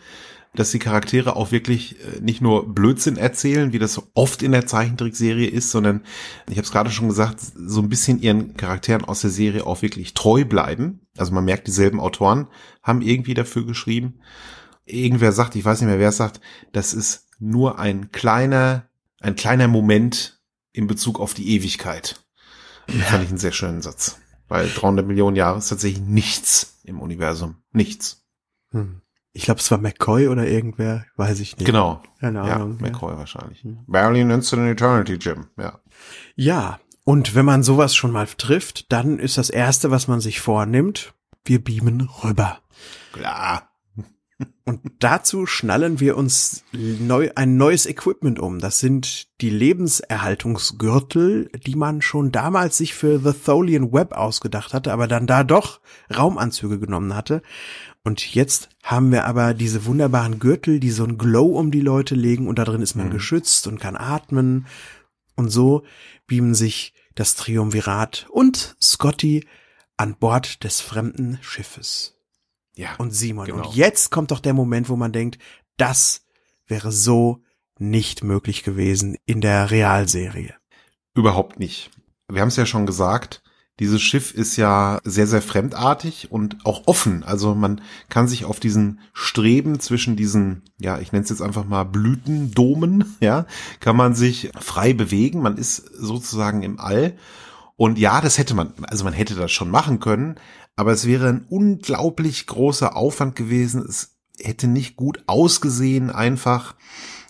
[0.54, 4.68] dass die Charaktere auch wirklich äh, nicht nur Blödsinn erzählen, wie das oft in der
[4.68, 6.02] Zeichentrickserie ist, sondern,
[6.50, 9.82] ich habe es gerade schon gesagt, so ein bisschen ihren Charakteren aus der Serie auch
[9.82, 11.08] wirklich treu bleiben.
[11.18, 12.48] Also man merkt, dieselben Autoren
[12.84, 14.20] haben irgendwie dafür geschrieben
[14.92, 19.36] irgendwer sagt, ich weiß nicht mehr, wer es sagt, das ist nur ein kleiner, ein
[19.36, 20.42] kleiner Moment
[20.74, 22.24] in Bezug auf die Ewigkeit.
[22.88, 23.06] Ja.
[23.06, 24.20] Fand ich einen sehr schönen Satz.
[24.48, 27.56] Weil 300 Millionen Jahre ist tatsächlich nichts im Universum.
[27.72, 28.26] Nichts.
[28.72, 29.02] Hm.
[29.34, 31.66] Ich glaube, es war McCoy oder irgendwer, weiß ich nicht.
[31.66, 32.04] Genau.
[32.20, 32.78] Keine Ahnung.
[32.80, 33.18] Ja, McCoy ja.
[33.18, 33.64] wahrscheinlich.
[33.64, 33.86] Hm.
[33.88, 35.48] Barely an Instant Eternity, Jim.
[35.58, 35.80] Ja.
[36.36, 36.80] Ja.
[37.06, 41.14] Und wenn man sowas schon mal trifft, dann ist das erste, was man sich vornimmt,
[41.46, 42.60] wir beamen rüber.
[43.14, 43.71] Klar.
[44.64, 48.60] Und dazu schnallen wir uns neu, ein neues Equipment um.
[48.60, 54.94] Das sind die Lebenserhaltungsgürtel, die man schon damals sich für The Tholian Web ausgedacht hatte,
[54.94, 55.82] aber dann da doch
[56.16, 57.42] Raumanzüge genommen hatte.
[58.04, 62.16] Und jetzt haben wir aber diese wunderbaren Gürtel, die so ein Glow um die Leute
[62.16, 63.12] legen und da drin ist man mhm.
[63.12, 64.66] geschützt und kann atmen.
[65.36, 65.84] Und so
[66.28, 69.46] beamen sich das Triumvirat und Scotty
[69.98, 72.18] an Bord des fremden Schiffes.
[72.82, 72.96] Ja.
[72.98, 73.46] Und Simon.
[73.46, 73.68] Genau.
[73.68, 75.38] Und jetzt kommt doch der Moment, wo man denkt,
[75.78, 76.26] das
[76.66, 77.44] wäre so
[77.78, 80.56] nicht möglich gewesen in der Realserie.
[81.14, 81.92] Überhaupt nicht.
[82.28, 83.44] Wir haben es ja schon gesagt,
[83.80, 87.24] dieses Schiff ist ja sehr, sehr fremdartig und auch offen.
[87.24, 91.66] Also man kann sich auf diesen Streben zwischen diesen, ja, ich nenne es jetzt einfach
[91.66, 93.46] mal Blütendomen, ja,
[93.80, 95.42] kann man sich frei bewegen.
[95.42, 97.16] Man ist sozusagen im All.
[97.76, 100.36] Und ja, das hätte man, also man hätte das schon machen können,
[100.82, 103.86] aber es wäre ein unglaublich großer Aufwand gewesen.
[103.88, 106.74] Es hätte nicht gut ausgesehen einfach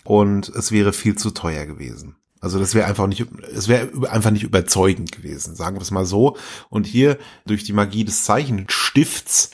[0.05, 2.15] und es wäre viel zu teuer gewesen.
[2.39, 6.05] Also das wäre einfach nicht, es wäre einfach nicht überzeugend gewesen, sagen wir es mal
[6.05, 6.37] so.
[6.69, 9.51] Und hier durch die Magie des Zeichenstifts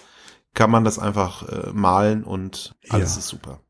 [0.54, 3.18] kann man das einfach äh, malen und alles ja.
[3.18, 3.62] ist super.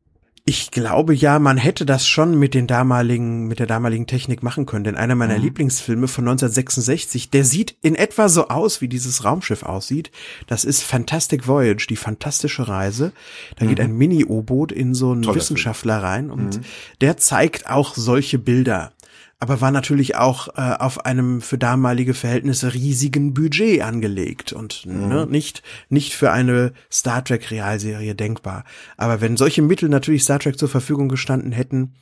[0.50, 4.66] Ich glaube ja, man hätte das schon mit den damaligen, mit der damaligen Technik machen
[4.66, 4.86] können.
[4.86, 5.44] Denn einer meiner mhm.
[5.44, 10.10] Lieblingsfilme von 1966, der sieht in etwa so aus, wie dieses Raumschiff aussieht.
[10.48, 13.12] Das ist Fantastic Voyage, die fantastische Reise.
[13.58, 13.70] Da mhm.
[13.70, 16.06] geht ein Mini-U-Boot in so einen Toller Wissenschaftler Film.
[16.06, 16.62] rein und mhm.
[17.02, 18.94] der zeigt auch solche Bilder
[19.40, 25.08] aber war natürlich auch äh, auf einem für damalige Verhältnisse riesigen Budget angelegt und mhm.
[25.08, 28.64] ne, nicht nicht für eine Star Trek Realserie denkbar.
[28.98, 31.94] Aber wenn solche Mittel natürlich Star Trek zur Verfügung gestanden hätten,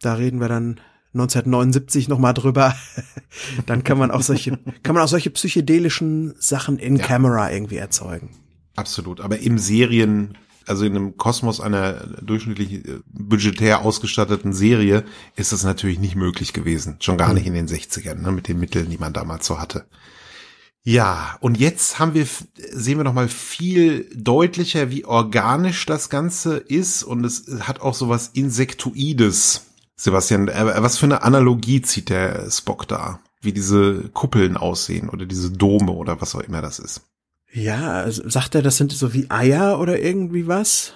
[0.00, 0.80] da reden wir dann
[1.14, 2.74] 1979 noch mal drüber,
[3.66, 7.06] dann kann man auch solche kann man auch solche psychedelischen Sachen in ja.
[7.06, 8.30] Camera irgendwie erzeugen.
[8.74, 10.36] Absolut, aber im Serien
[10.70, 15.04] also in einem Kosmos einer durchschnittlich äh, budgetär ausgestatteten Serie
[15.36, 16.96] ist das natürlich nicht möglich gewesen.
[17.00, 19.84] Schon gar nicht in den 60ern, ne, mit den Mitteln, die man damals so hatte.
[20.82, 22.26] Ja, und jetzt haben wir,
[22.72, 27.94] sehen wir noch mal viel deutlicher, wie organisch das Ganze ist und es hat auch
[27.94, 29.66] sowas Insektoides.
[29.96, 33.20] Sebastian, äh, was für eine Analogie zieht der Spock da?
[33.42, 37.02] Wie diese Kuppeln aussehen oder diese Dome oder was auch immer das ist.
[37.52, 40.94] Ja, also sagt er, das sind so wie Eier oder irgendwie was?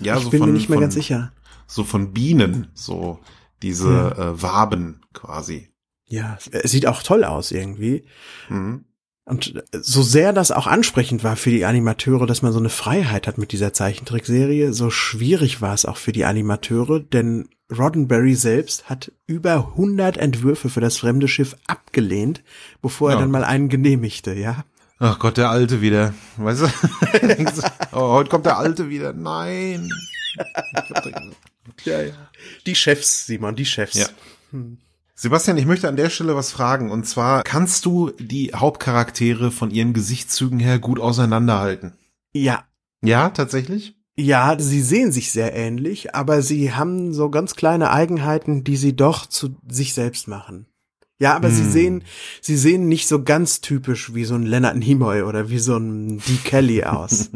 [0.00, 1.32] Ja, ich so bin von, mir nicht mehr von, ganz sicher.
[1.66, 3.20] So von Bienen, so
[3.62, 4.30] diese ja.
[4.30, 5.68] äh, Waben quasi.
[6.06, 8.04] Ja, es sieht auch toll aus irgendwie.
[8.48, 8.84] Mhm.
[9.26, 13.26] Und so sehr das auch ansprechend war für die Animateure, dass man so eine Freiheit
[13.26, 18.90] hat mit dieser Zeichentrickserie, so schwierig war es auch für die Animateure, denn Roddenberry selbst
[18.90, 22.42] hat über 100 Entwürfe für das fremde Schiff abgelehnt,
[22.82, 23.16] bevor ja.
[23.16, 24.64] er dann mal einen genehmigte, ja.
[24.98, 26.14] Ach Gott, der Alte wieder.
[26.36, 26.66] Weißt du?
[27.92, 29.12] oh, heute kommt der Alte wieder.
[29.12, 29.88] Nein.
[31.84, 32.12] ja, ja.
[32.66, 33.94] Die Chefs, Simon, die Chefs.
[33.94, 34.06] Ja.
[34.50, 34.78] Hm.
[35.16, 36.90] Sebastian, ich möchte an der Stelle was fragen.
[36.90, 41.94] Und zwar, kannst du die Hauptcharaktere von ihren Gesichtszügen her gut auseinanderhalten?
[42.32, 42.64] Ja.
[43.02, 43.96] Ja, tatsächlich?
[44.16, 48.94] Ja, sie sehen sich sehr ähnlich, aber sie haben so ganz kleine Eigenheiten, die sie
[48.94, 50.66] doch zu sich selbst machen.
[51.18, 51.54] Ja, aber hm.
[51.54, 52.04] sie sehen,
[52.40, 56.18] sie sehen nicht so ganz typisch wie so ein Leonard Nimoy oder wie so ein
[56.18, 57.30] Dee Kelly aus.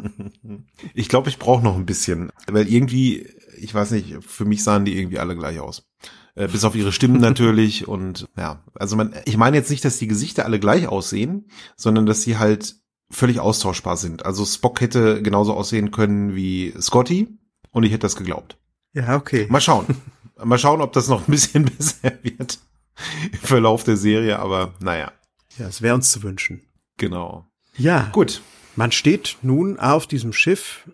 [0.95, 4.85] ich glaube, ich brauche noch ein bisschen, weil irgendwie, ich weiß nicht, für mich sahen
[4.85, 5.87] die irgendwie alle gleich aus.
[6.35, 9.99] Äh, bis auf ihre Stimmen natürlich und ja, also man, ich meine jetzt nicht, dass
[9.99, 12.77] die Gesichter alle gleich aussehen, sondern dass sie halt
[13.11, 14.27] völlig austauschbar sind.
[14.27, 17.29] Also Spock hätte genauso aussehen können wie Scotty
[17.71, 18.59] und ich hätte das geglaubt.
[18.93, 19.47] Ja, okay.
[19.49, 19.87] Mal schauen.
[20.45, 22.59] Mal schauen, ob das noch ein bisschen besser wird
[23.33, 25.13] im Verlauf der Serie, aber naja.
[25.59, 26.63] Ja, es wäre uns zu wünschen.
[26.97, 27.47] Genau.
[27.77, 28.11] Ja.
[28.13, 28.43] Gut.
[28.77, 30.89] Man steht nun auf diesem Schiff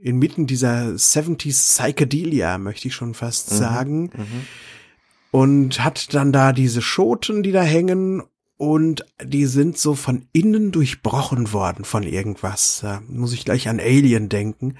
[0.00, 3.56] inmitten dieser 70s Psychedelia, möchte ich schon fast mhm.
[3.56, 4.02] sagen.
[4.14, 4.46] Mhm.
[5.30, 8.22] Und hat dann da diese Schoten, die da hängen
[8.56, 12.80] und die sind so von innen durchbrochen worden von irgendwas.
[12.82, 14.76] Da muss ich gleich an Alien denken.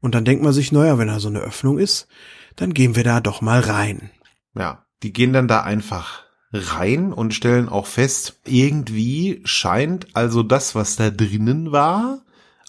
[0.00, 2.08] Und dann denkt man sich, naja, wenn da so eine Öffnung ist,
[2.56, 4.10] dann gehen wir da doch mal rein.
[4.56, 10.74] Ja, die gehen dann da einfach rein und stellen auch fest, irgendwie scheint also das,
[10.74, 12.22] was da drinnen war,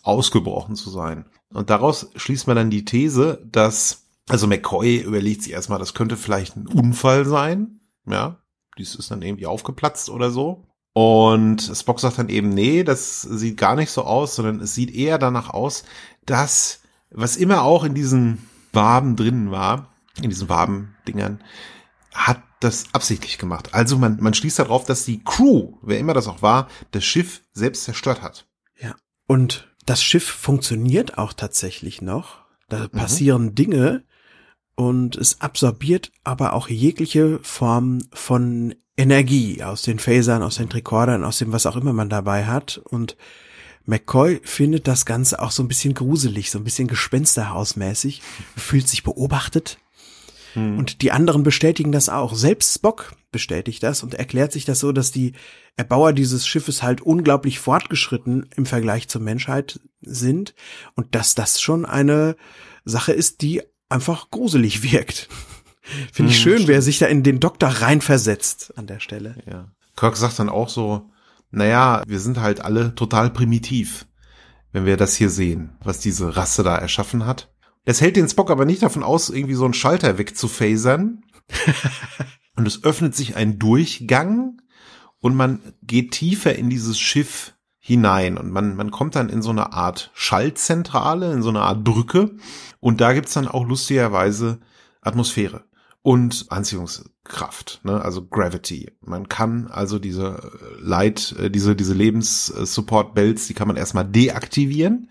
[0.03, 1.25] ausgebrochen zu sein.
[1.53, 6.15] Und daraus schließt man dann die These, dass, also McCoy überlegt sich erstmal, das könnte
[6.15, 7.81] vielleicht ein Unfall sein.
[8.05, 8.37] Ja,
[8.77, 10.65] dies ist dann irgendwie aufgeplatzt oder so.
[10.93, 14.93] Und Spock sagt dann eben, nee, das sieht gar nicht so aus, sondern es sieht
[14.93, 15.83] eher danach aus,
[16.25, 19.89] dass was immer auch in diesen Waben drinnen war,
[20.21, 21.41] in diesen Wabendingern,
[22.13, 23.73] hat das absichtlich gemacht.
[23.73, 27.41] Also man, man schließt darauf, dass die Crew, wer immer das auch war, das Schiff
[27.53, 28.47] selbst zerstört hat.
[28.79, 28.95] Ja.
[29.27, 32.45] Und das Schiff funktioniert auch tatsächlich noch.
[32.69, 32.89] Da mhm.
[32.89, 34.03] passieren Dinge
[34.75, 41.23] und es absorbiert aber auch jegliche Form von Energie aus den Phasern, aus den Tricordern,
[41.23, 43.17] aus dem was auch immer man dabei hat und
[43.85, 48.21] McCoy findet das Ganze auch so ein bisschen gruselig, so ein bisschen gespensterhausmäßig,
[48.55, 49.79] fühlt sich beobachtet.
[50.53, 50.77] Hm.
[50.77, 52.33] Und die anderen bestätigen das auch.
[52.35, 55.33] Selbst Spock bestätigt das und erklärt sich das so, dass die
[55.77, 60.53] Erbauer dieses Schiffes halt unglaublich fortgeschritten im Vergleich zur Menschheit sind
[60.95, 62.35] und dass das schon eine
[62.83, 65.29] Sache ist, die einfach gruselig wirkt.
[66.11, 66.67] Finde ich hm, schön, stimmt.
[66.67, 69.35] wer sich da in den Doktor reinversetzt an der Stelle.
[69.49, 69.71] Ja.
[69.95, 71.09] Kirk sagt dann auch so,
[71.49, 74.07] naja, wir sind halt alle total primitiv,
[74.71, 77.50] wenn wir das hier sehen, was diese Rasse da erschaffen hat.
[77.85, 81.23] Das hält den Spock aber nicht davon aus, irgendwie so einen Schalter wegzufasern.
[82.55, 84.61] und es öffnet sich ein Durchgang
[85.19, 89.49] und man geht tiefer in dieses Schiff hinein und man, man kommt dann in so
[89.49, 92.35] eine Art Schaltzentrale, in so eine Art Brücke
[92.79, 94.59] und da gibt's dann auch lustigerweise
[95.01, 95.63] Atmosphäre
[96.03, 98.01] und Anziehungskraft, ne?
[98.01, 98.91] also Gravity.
[99.01, 105.09] Man kann also diese Light, äh, diese, diese Lebenssupport-Bells, die kann man erstmal deaktivieren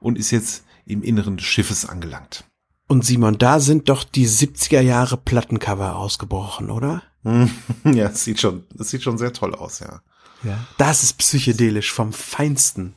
[0.00, 2.44] und ist jetzt im Inneren des Schiffes angelangt.
[2.88, 7.02] Und Simon, da sind doch die 70er Jahre Plattencover ausgebrochen, oder?
[7.24, 10.02] ja, es sieht schon, es sieht schon sehr toll aus, ja.
[10.42, 10.58] Ja.
[10.76, 12.94] Das ist psychedelisch vom Feinsten.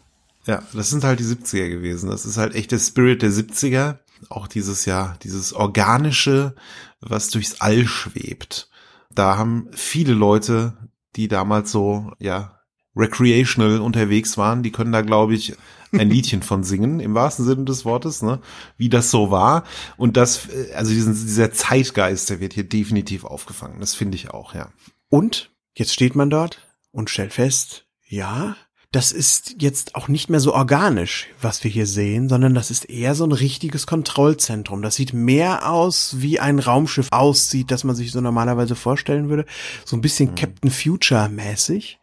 [0.48, 2.10] Ja, das sind halt die 70er gewesen.
[2.10, 6.56] Das ist halt echt der Spirit der 70er auch dieses Jahr, dieses organische,
[7.02, 8.70] was durchs All schwebt.
[9.14, 10.74] Da haben viele Leute,
[11.16, 12.55] die damals so, ja,
[12.96, 15.56] recreational unterwegs waren, die können da, glaube ich,
[15.92, 18.40] ein Liedchen von singen, im wahrsten Sinne des Wortes, ne,
[18.78, 19.64] wie das so war.
[19.98, 23.80] Und das, also diesen, dieser Zeitgeist, der wird hier definitiv aufgefangen.
[23.80, 24.70] Das finde ich auch, ja.
[25.10, 28.56] Und jetzt steht man dort und stellt fest, ja,
[28.92, 32.90] das ist jetzt auch nicht mehr so organisch, was wir hier sehen, sondern das ist
[32.90, 34.82] eher so ein richtiges Kontrollzentrum.
[34.82, 39.46] Das sieht mehr aus, wie ein Raumschiff aussieht, das man sich so normalerweise vorstellen würde.
[39.84, 40.36] So ein bisschen mhm.
[40.36, 42.00] Captain Future mäßig.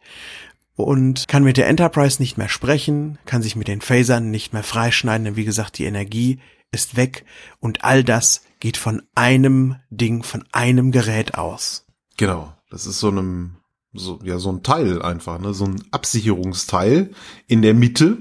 [0.75, 4.63] Und kann mit der Enterprise nicht mehr sprechen, kann sich mit den Phasern nicht mehr
[4.63, 6.39] freischneiden, denn wie gesagt, die Energie
[6.71, 7.25] ist weg
[7.59, 11.85] und all das geht von einem Ding, von einem Gerät aus.
[12.17, 12.53] Genau.
[12.71, 13.57] Das ist so einem
[13.93, 17.11] so, ja, so ein Teil einfach, ne, so ein Absicherungsteil
[17.47, 18.17] in der Mitte.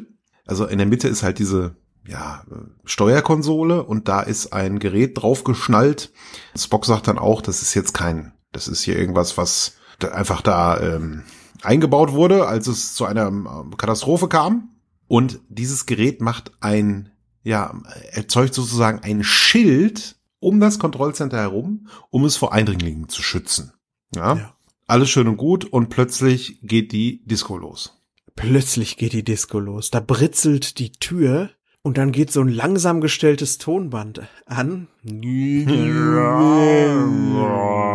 [0.47, 2.45] Also in der Mitte ist halt diese, ja,
[2.85, 6.13] Steuerkonsole und da ist ein Gerät draufgeschnallt.
[6.57, 9.77] Spock sagt dann auch, das ist jetzt kein, das ist hier irgendwas, was
[10.13, 11.23] einfach da ähm,
[11.63, 14.71] eingebaut wurde, als es zu einer ähm, Katastrophe kam.
[15.09, 17.11] Und dieses Gerät macht ein,
[17.43, 17.75] ja,
[18.13, 23.73] erzeugt sozusagen ein Schild um das Kontrollcenter herum, um es vor Eindringlingen zu schützen.
[24.15, 24.37] Ja.
[24.37, 24.55] ja.
[24.87, 28.03] Alles schön und gut und plötzlich geht die Disco los.
[28.35, 29.91] Plötzlich geht die Disco los.
[29.91, 31.51] Da britzelt die Tür
[31.83, 34.89] und dann geht so ein langsam gestelltes Tonband an.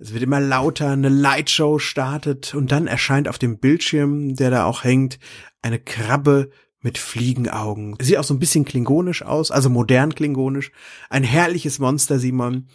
[0.00, 4.64] Es wird immer lauter, eine Lightshow startet und dann erscheint auf dem Bildschirm, der da
[4.64, 5.18] auch hängt,
[5.62, 7.96] eine Krabbe mit Fliegenaugen.
[8.00, 10.72] Sieht auch so ein bisschen klingonisch aus, also modern klingonisch.
[11.10, 12.66] Ein herrliches Monster, Simon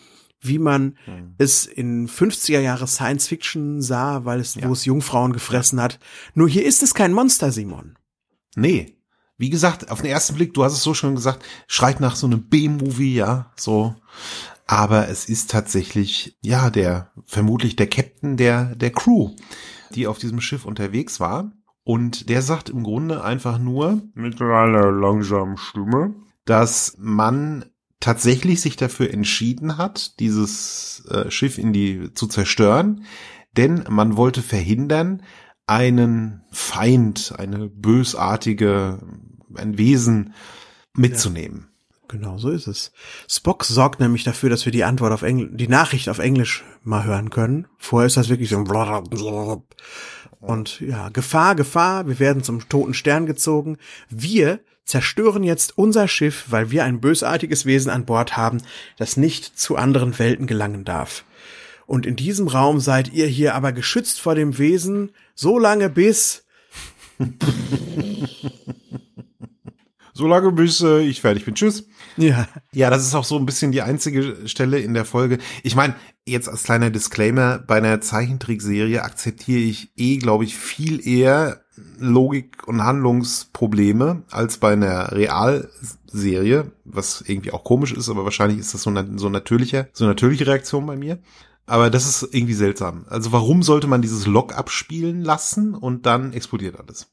[0.42, 1.36] wie man hm.
[1.38, 4.68] es in 50er Jahre Science Fiction sah, weil es, ja.
[4.68, 6.00] wo es Jungfrauen gefressen hat.
[6.34, 7.98] Nur hier ist es kein Monster, Simon.
[8.56, 8.98] Nee.
[9.38, 12.26] Wie gesagt, auf den ersten Blick, du hast es so schon gesagt, schreit nach so
[12.28, 13.96] einem B-Movie, ja, so.
[14.66, 19.32] Aber es ist tatsächlich, ja, der, vermutlich der Captain der, der Crew,
[19.94, 21.52] die auf diesem Schiff unterwegs war.
[21.84, 27.66] Und der sagt im Grunde einfach nur, mit einer langsamen Stimme, dass man
[28.00, 33.06] tatsächlich sich dafür entschieden hat, dieses äh, Schiff in die zu zerstören,
[33.56, 35.22] denn man wollte verhindern,
[35.68, 39.00] einen Feind, eine bösartige,
[39.56, 40.34] ein Wesen
[40.96, 41.62] mitzunehmen.
[41.62, 41.75] Ja,
[42.08, 42.92] genau, so ist es.
[43.30, 47.04] Spock sorgt nämlich dafür, dass wir die Antwort auf Englisch, die Nachricht auf Englisch mal
[47.04, 47.68] hören können.
[47.78, 48.58] Vorher ist das wirklich so
[50.46, 53.78] und ja, Gefahr, Gefahr, wir werden zum toten Stern gezogen.
[54.10, 58.62] Wir zerstören jetzt unser Schiff, weil wir ein bösartiges Wesen an Bord haben,
[58.98, 61.26] das nicht zu anderen Welten gelangen darf.
[61.88, 66.46] Und in diesem Raum seid ihr hier aber geschützt vor dem Wesen, so lange bis.
[70.14, 71.56] so lange bis äh, ich fertig bin.
[71.56, 71.88] Tschüss.
[72.18, 72.48] Ja.
[72.72, 75.40] Ja, das ist auch so ein bisschen die einzige Stelle in der Folge.
[75.64, 75.96] Ich meine,
[76.26, 81.62] jetzt als kleiner Disclaimer, bei einer Zeichentrickserie akzeptiere ich eh, glaube ich, viel eher
[82.00, 88.74] Logik- und Handlungsprobleme als bei einer Realserie, was irgendwie auch komisch ist, aber wahrscheinlich ist
[88.74, 91.20] das so eine so natürliche, so natürliche Reaktion bei mir.
[91.66, 93.06] Aber das ist irgendwie seltsam.
[93.10, 97.08] Also warum sollte man dieses Log abspielen lassen und dann explodiert alles?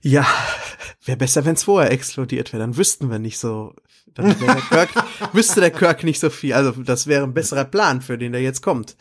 [0.00, 0.26] Ja,
[1.04, 2.60] wäre besser, wenn es vorher explodiert wäre.
[2.60, 3.74] Dann wüssten wir nicht so.
[4.14, 4.90] Dann der Kirk,
[5.32, 6.54] wüsste der Kirk nicht so viel.
[6.54, 8.96] Also das wäre ein besserer Plan für den, der jetzt kommt.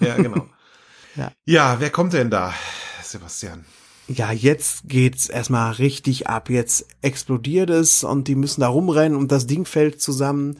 [0.00, 0.48] Ja, genau.
[1.16, 1.32] ja.
[1.44, 2.54] ja, wer kommt denn da,
[3.02, 3.64] Sebastian?
[4.06, 6.50] ja, jetzt geht's erstmal richtig ab.
[6.50, 10.58] Jetzt explodiert es und die müssen da rumrennen und das Ding fällt zusammen.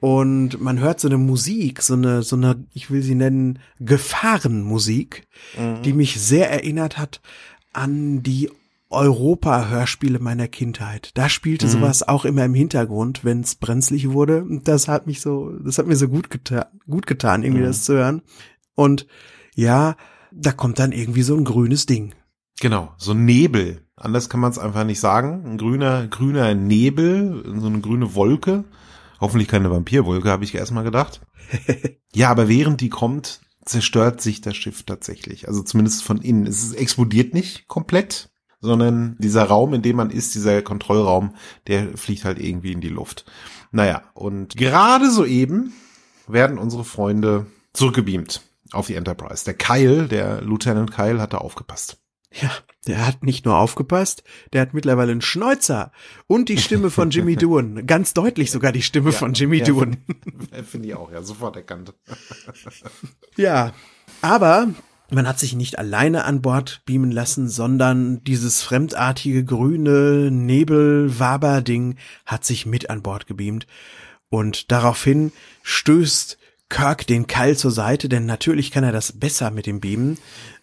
[0.00, 5.26] Und man hört so eine Musik, so eine, so eine, ich will sie nennen, Gefahrenmusik,
[5.56, 5.82] mhm.
[5.82, 7.20] die mich sehr erinnert hat
[7.72, 8.50] an die
[8.94, 11.10] Europa-Hörspiele meiner Kindheit.
[11.14, 11.70] Da spielte mhm.
[11.70, 14.42] sowas auch immer im Hintergrund, wenn es brenzlig wurde.
[14.42, 17.68] Und das hat mich so, das hat mir so gut getan, gut getan, irgendwie mhm.
[17.68, 18.22] das zu hören.
[18.74, 19.06] Und
[19.54, 19.96] ja,
[20.32, 22.14] da kommt dann irgendwie so ein grünes Ding.
[22.60, 23.82] Genau, so Nebel.
[23.96, 25.44] Anders kann man es einfach nicht sagen.
[25.44, 28.64] Ein grüner, grüner Nebel, so eine grüne Wolke.
[29.20, 31.20] Hoffentlich keine Vampirwolke, habe ich erstmal gedacht.
[32.14, 35.48] ja, aber während die kommt, zerstört sich das Schiff tatsächlich.
[35.48, 36.46] Also zumindest von innen.
[36.46, 38.30] Es explodiert nicht komplett,
[38.64, 41.34] sondern dieser Raum, in dem man ist, dieser Kontrollraum,
[41.66, 43.24] der fliegt halt irgendwie in die Luft.
[43.70, 45.74] Naja, und gerade soeben
[46.26, 48.42] werden unsere Freunde zurückgebeamt
[48.72, 49.44] auf die Enterprise.
[49.44, 51.98] Der Kyle, der Lieutenant Kyle, hat da aufgepasst.
[52.32, 52.50] Ja,
[52.88, 55.92] der hat nicht nur aufgepasst, der hat mittlerweile einen Schnäuzer
[56.26, 57.86] und die Stimme von Jimmy Doohan.
[57.86, 59.98] Ganz deutlich sogar die Stimme ja, von Jimmy ja, Doohan.
[60.66, 61.94] Finde ich auch, ja, sofort erkannt.
[63.36, 63.72] ja,
[64.20, 64.68] aber
[65.14, 71.96] man hat sich nicht alleine an Bord beamen lassen, sondern dieses fremdartige grüne Nebelwaberding
[72.26, 73.66] hat sich mit an Bord gebeamt.
[74.28, 76.38] Und daraufhin stößt
[76.68, 80.18] Kirk den Keil zur Seite, denn natürlich kann er das besser mit dem Beamen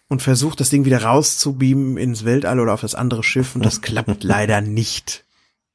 [0.08, 3.80] und versucht, das Ding wieder rauszubeamen ins Weltall oder auf das andere Schiff und das
[3.80, 5.24] klappt leider nicht.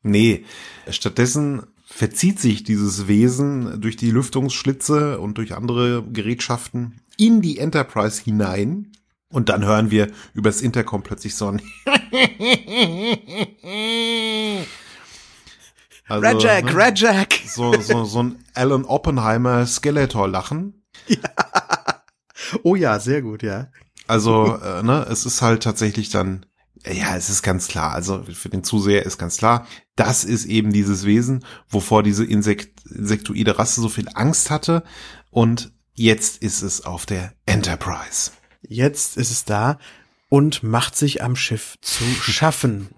[0.04, 0.46] Nee,
[0.90, 8.22] stattdessen verzieht sich dieses Wesen durch die Lüftungsschlitze und durch andere Gerätschaften in die Enterprise
[8.24, 8.92] hinein.
[9.30, 11.62] Und dann hören wir übers Intercom plötzlich so ein
[16.08, 17.34] also, Rajak, ne, Rajak.
[17.46, 20.74] So, so, so ein Alan Oppenheimer Skeletor-Lachen.
[21.08, 21.20] Ja.
[22.64, 23.68] Oh ja, sehr gut, ja.
[24.08, 26.46] Also, äh, ne, es ist halt tatsächlich dann,
[26.86, 30.72] ja, es ist ganz klar, also für den Zuseher ist ganz klar, das ist eben
[30.72, 34.84] dieses Wesen, wovor diese Insekt insektoide Rasse so viel Angst hatte
[35.30, 38.32] und jetzt ist es auf der Enterprise.
[38.62, 39.78] Jetzt ist es da
[40.30, 42.90] und macht sich am Schiff zu schaffen.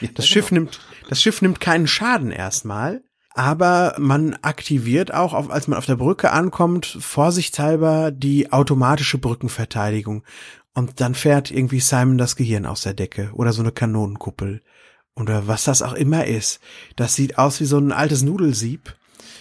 [0.00, 0.62] ja, das Schiff genau.
[0.62, 3.02] nimmt, das Schiff nimmt keinen Schaden erstmal,
[3.34, 10.24] aber man aktiviert auch, auf, als man auf der Brücke ankommt, vorsichtshalber die automatische Brückenverteidigung.
[10.74, 14.62] Und dann fährt irgendwie Simon das Gehirn aus der Decke oder so eine Kanonenkuppel.
[15.16, 16.60] Oder was das auch immer ist.
[16.96, 18.96] Das sieht aus wie so ein altes Nudelsieb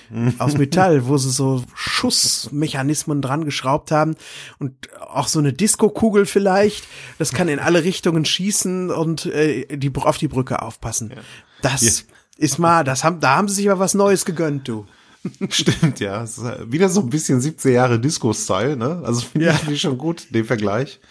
[0.40, 4.16] aus Metall, wo sie so Schussmechanismen dran geschraubt haben
[4.60, 6.88] und auch so eine Disco-Kugel vielleicht.
[7.18, 11.12] Das kann in alle Richtungen schießen und äh, die auf die Brücke aufpassen.
[11.16, 11.22] Ja.
[11.62, 12.16] Das ja.
[12.38, 14.86] Ist mal, das haben, da haben sie sich aber was Neues gegönnt, du.
[15.50, 16.26] Stimmt, ja.
[16.72, 19.02] wieder so ein bisschen 17 Jahre Disco-Style, ne?
[19.04, 19.60] Also finde ja.
[19.70, 21.02] ich schon gut, den Vergleich.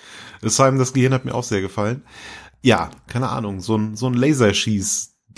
[0.41, 2.03] Simon, das Gehirn hat mir auch sehr gefallen.
[2.63, 4.15] Ja, keine Ahnung, so ein, so ein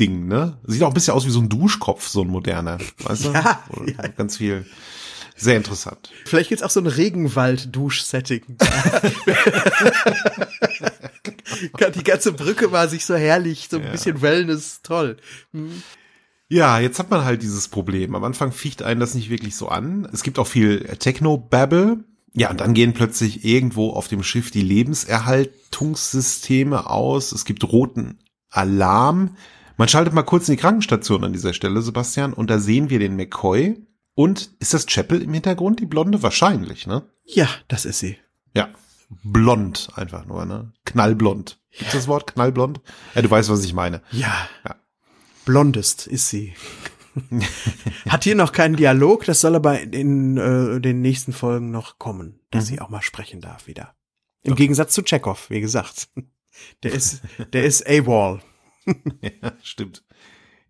[0.01, 0.59] Laserschieß-Ding, ne?
[0.64, 3.32] Sieht auch ein bisschen aus wie so ein Duschkopf, so ein moderner, weißt du?
[3.32, 4.09] Ja, ja.
[4.16, 4.66] Ganz viel,
[5.36, 6.11] Sehr interessant.
[6.24, 8.57] Vielleicht gibt's auch so ein Regenwald-Dusch-Setting.
[11.94, 13.90] Die ganze Brücke war sich so herrlich, so ein ja.
[13.90, 15.18] bisschen Wellness, toll.
[15.53, 15.82] Hm.
[16.48, 18.14] Ja, jetzt hat man halt dieses Problem.
[18.14, 20.09] Am Anfang ficht einen das nicht wirklich so an.
[20.12, 22.05] Es gibt auch viel Techno-Babble.
[22.34, 27.32] Ja, und dann gehen plötzlich irgendwo auf dem Schiff die Lebenserhaltungssysteme aus.
[27.32, 28.20] Es gibt roten
[28.51, 29.36] Alarm.
[29.81, 32.99] Man schaltet mal kurz in die Krankenstation an dieser Stelle, Sebastian, und da sehen wir
[32.99, 33.81] den McCoy.
[34.14, 36.22] Und ist das Chapel im Hintergrund, die Blonde?
[36.22, 37.09] Wahrscheinlich, ne?
[37.24, 38.18] Ja, das ist sie.
[38.55, 38.68] Ja.
[39.24, 40.74] Blond einfach nur, ne?
[40.85, 41.62] Knallblond.
[41.70, 42.26] Gibt's das Wort?
[42.26, 42.83] Knallblond?
[43.14, 44.03] Ja, du weißt, was ich meine.
[44.11, 44.51] Ja.
[44.66, 44.76] ja.
[45.47, 46.53] Blondest ist sie.
[48.07, 52.39] Hat hier noch keinen Dialog, das soll aber in äh, den nächsten Folgen noch kommen,
[52.51, 52.68] dass mhm.
[52.68, 53.95] sie auch mal sprechen darf wieder.
[54.43, 54.64] Im okay.
[54.64, 56.11] Gegensatz zu Chekhov, wie gesagt.
[56.83, 57.22] Der ist,
[57.55, 58.43] der ist A-Wall.
[59.20, 60.03] ja, stimmt.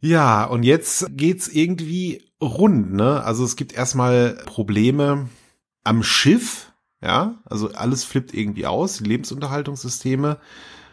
[0.00, 3.22] Ja, und jetzt geht's irgendwie rund, ne?
[3.22, 5.28] Also es gibt erstmal Probleme
[5.84, 7.40] am Schiff, ja?
[7.44, 10.38] Also alles flippt irgendwie aus, die Lebensunterhaltungssysteme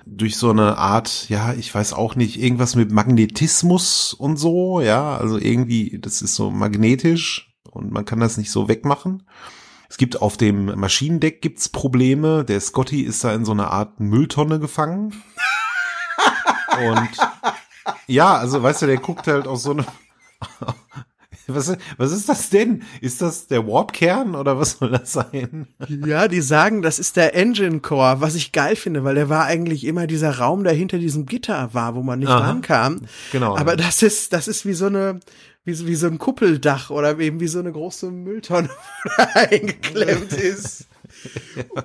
[0.05, 5.17] durch so eine Art, ja, ich weiß auch nicht, irgendwas mit Magnetismus und so, ja,
[5.17, 9.23] also irgendwie, das ist so magnetisch und man kann das nicht so wegmachen.
[9.89, 12.43] Es gibt auf dem Maschinendeck gibt's Probleme.
[12.43, 15.13] Der Scotty ist da in so einer Art Mülltonne gefangen.
[16.79, 17.09] Und
[18.07, 19.85] ja, also weißt du, der guckt halt aus so eine
[21.47, 22.83] was, was ist das denn?
[23.01, 25.67] Ist das der Warp-Kern oder was soll das sein?
[25.87, 29.45] Ja, die sagen, das ist der Engine Core, was ich geil finde, weil der war
[29.45, 33.01] eigentlich immer dieser Raum, der hinter diesem Gitter war, wo man nicht Aha, rankam.
[33.31, 33.57] Genau.
[33.57, 33.77] Aber ja.
[33.77, 35.19] das ist, das ist wie so eine,
[35.63, 38.69] wie, wie so ein Kuppeldach oder eben wie so eine große Mülltonne,
[39.03, 40.87] wo da eingeklemmt ist.
[41.55, 41.83] ja.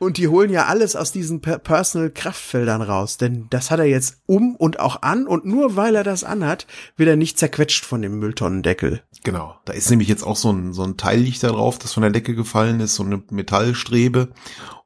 [0.00, 4.16] Und die holen ja alles aus diesen Personal Kraftfeldern raus, denn das hat er jetzt
[4.24, 8.00] um und auch an und nur weil er das anhat, wird er nicht zerquetscht von
[8.00, 9.02] dem Mülltonnendeckel.
[9.24, 12.02] Genau, da ist nämlich jetzt auch so ein, so ein Teillicht da drauf, das von
[12.02, 14.30] der Decke gefallen ist, so eine Metallstrebe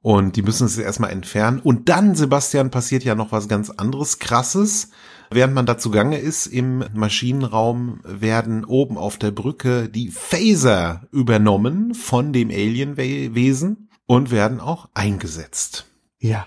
[0.02, 1.60] und die müssen es erstmal entfernen.
[1.60, 4.90] Und dann, Sebastian, passiert ja noch was ganz anderes, krasses.
[5.30, 11.94] Während man da zugange ist im Maschinenraum, werden oben auf der Brücke die Phaser übernommen
[11.94, 15.86] von dem Alienwesen und werden auch eingesetzt.
[16.18, 16.46] Ja,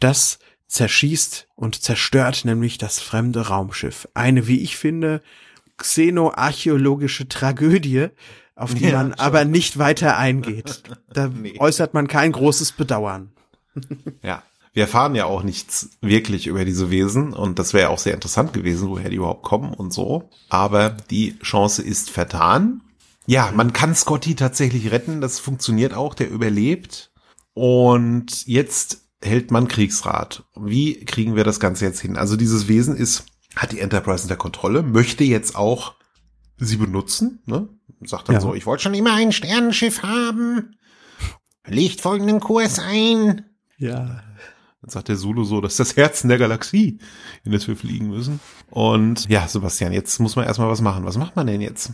[0.00, 0.38] das
[0.68, 4.08] zerschießt und zerstört nämlich das fremde Raumschiff.
[4.14, 5.22] Eine, wie ich finde,
[5.76, 8.08] xenoarchäologische Tragödie,
[8.56, 9.20] auf die ja, man schon.
[9.20, 10.82] aber nicht weiter eingeht.
[11.12, 11.54] Da nee.
[11.60, 13.32] äußert man kein großes Bedauern.
[14.22, 14.42] ja.
[14.72, 18.52] Wir erfahren ja auch nichts wirklich über diese Wesen und das wäre auch sehr interessant
[18.52, 20.28] gewesen, woher die überhaupt kommen und so.
[20.48, 22.80] Aber die Chance ist vertan.
[23.26, 27.10] Ja, man kann Scotty tatsächlich retten, das funktioniert auch, der überlebt.
[27.54, 30.44] Und jetzt hält man Kriegsrat.
[30.56, 32.16] Wie kriegen wir das Ganze jetzt hin?
[32.16, 33.24] Also dieses Wesen ist,
[33.56, 35.94] hat die Enterprise unter Kontrolle, möchte jetzt auch
[36.58, 37.68] sie benutzen, ne?
[38.02, 38.40] Sagt dann ja.
[38.40, 40.76] so, ich wollte schon immer ein Sternenschiff haben.
[41.66, 43.46] Legt folgenden Kurs ein.
[43.78, 44.22] Ja.
[44.82, 46.98] Dann sagt der Zulu so, das ist das Herzen der Galaxie,
[47.44, 48.40] in das wir fliegen müssen.
[48.70, 51.06] Und ja, Sebastian, jetzt muss man erstmal was machen.
[51.06, 51.92] Was macht man denn jetzt?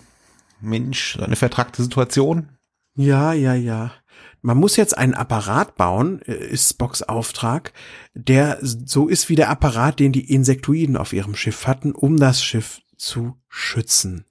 [0.60, 2.50] Mensch, eine vertragte Situation.
[2.96, 3.92] Ja, ja, ja.
[4.42, 7.72] Man muss jetzt einen Apparat bauen, äh, ist Spocks Auftrag,
[8.14, 12.42] der so ist wie der Apparat, den die Insektoiden auf ihrem Schiff hatten, um das
[12.42, 14.24] Schiff zu schützen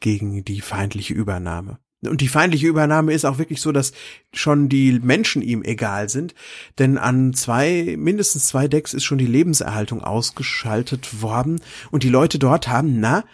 [0.00, 1.78] gegen die feindliche Übernahme.
[2.02, 3.92] Und die feindliche Übernahme ist auch wirklich so, dass
[4.34, 6.34] schon die Menschen ihm egal sind,
[6.78, 11.60] denn an zwei, mindestens zwei Decks ist schon die Lebenserhaltung ausgeschaltet worden
[11.90, 13.24] und die Leute dort haben, na,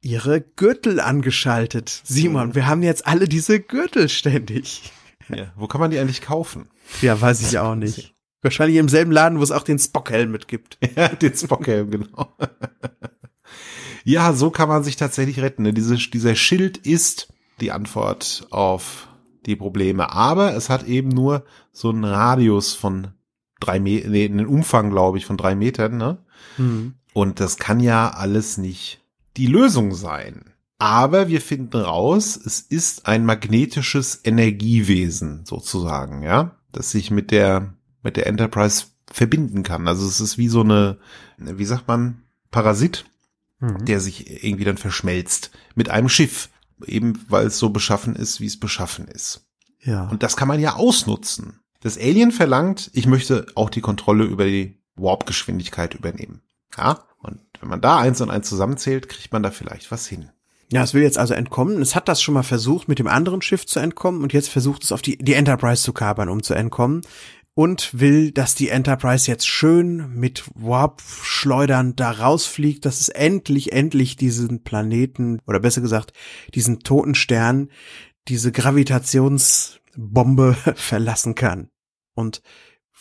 [0.00, 2.02] ihre Gürtel angeschaltet.
[2.04, 4.92] Simon, wir haben jetzt alle diese Gürtel ständig.
[5.28, 6.68] Ja, wo kann man die eigentlich kaufen?
[7.02, 8.14] Ja, weiß ich auch nicht.
[8.42, 10.78] Wahrscheinlich im selben Laden, wo es auch den Spockhelm mit gibt.
[10.96, 12.34] Ja, den Spockhelm, genau.
[14.04, 15.62] ja, so kann man sich tatsächlich retten.
[15.62, 15.74] Ne?
[15.74, 17.28] Diese, dieser Schild ist
[17.60, 19.08] die Antwort auf
[19.46, 20.10] die Probleme.
[20.12, 23.08] Aber es hat eben nur so einen Radius von
[23.60, 26.18] drei Meter, nee, einen Umfang, glaube ich, von drei Metern, ne?
[26.56, 26.94] Mhm.
[27.12, 28.99] Und das kann ja alles nicht
[29.40, 30.44] die Lösung sein.
[30.78, 37.74] Aber wir finden raus, es ist ein magnetisches Energiewesen sozusagen, ja, das sich mit der,
[38.02, 39.88] mit der Enterprise verbinden kann.
[39.88, 40.98] Also es ist wie so eine,
[41.38, 43.06] wie sagt man, Parasit,
[43.60, 43.84] mhm.
[43.86, 46.50] der sich irgendwie dann verschmelzt mit einem Schiff,
[46.86, 49.46] eben weil es so beschaffen ist, wie es beschaffen ist.
[49.80, 50.06] Ja.
[50.08, 51.60] Und das kann man ja ausnutzen.
[51.80, 56.42] Das Alien verlangt, ich möchte auch die Kontrolle über die Warp-Geschwindigkeit übernehmen.
[56.76, 57.04] Ja,
[57.60, 60.30] wenn man da eins und eins zusammenzählt, kriegt man da vielleicht was hin.
[60.72, 61.82] Ja, es will jetzt also entkommen.
[61.82, 64.84] Es hat das schon mal versucht, mit dem anderen Schiff zu entkommen und jetzt versucht
[64.84, 67.02] es auf die, die Enterprise zu kapern, um zu entkommen.
[67.54, 74.16] Und will, dass die Enterprise jetzt schön mit Warp-Schleudern da rausfliegt, dass es endlich, endlich
[74.16, 76.12] diesen Planeten, oder besser gesagt,
[76.54, 77.68] diesen toten Stern,
[78.28, 81.70] diese Gravitationsbombe verlassen kann
[82.14, 82.40] und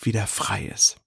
[0.01, 0.97] wieder frei ist.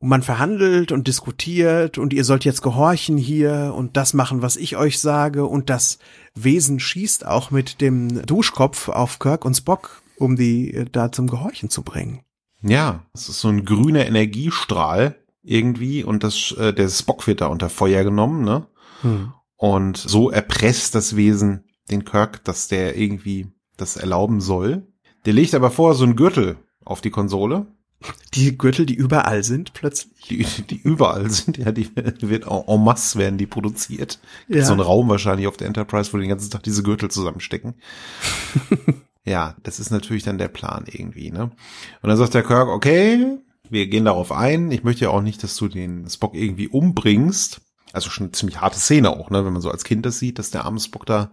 [0.00, 4.56] Und man verhandelt und diskutiert und ihr sollt jetzt gehorchen hier und das machen, was
[4.56, 5.98] ich euch sage und das
[6.34, 11.26] Wesen schießt auch mit dem Duschkopf auf Kirk und Spock, um die äh, da zum
[11.26, 12.20] Gehorchen zu bringen.
[12.62, 17.48] Ja, es ist so ein grüner Energiestrahl irgendwie und das, äh, der Spock wird da
[17.48, 18.66] unter Feuer genommen, ne?
[19.02, 19.32] Hm.
[19.56, 24.86] Und so erpresst das Wesen den Kirk, dass der irgendwie das erlauben soll.
[25.26, 27.66] Der legt aber vor so einen Gürtel auf die Konsole
[28.34, 30.12] die Gürtel, die überall sind, plötzlich.
[30.28, 34.20] Die, die überall sind, ja, die wird en masse werden die produziert.
[34.46, 34.64] Gibt ja.
[34.64, 37.74] so einen Raum wahrscheinlich auf der Enterprise, wo die den ganzen Tag diese Gürtel zusammenstecken.
[39.24, 41.50] ja, das ist natürlich dann der Plan irgendwie, ne?
[42.02, 43.38] Und dann sagt der Kirk, okay,
[43.68, 44.70] wir gehen darauf ein.
[44.70, 47.60] Ich möchte ja auch nicht, dass du den Spock irgendwie umbringst.
[47.92, 50.38] Also schon eine ziemlich harte Szene auch, ne, wenn man so als Kind das sieht,
[50.38, 51.32] dass der arme Spock da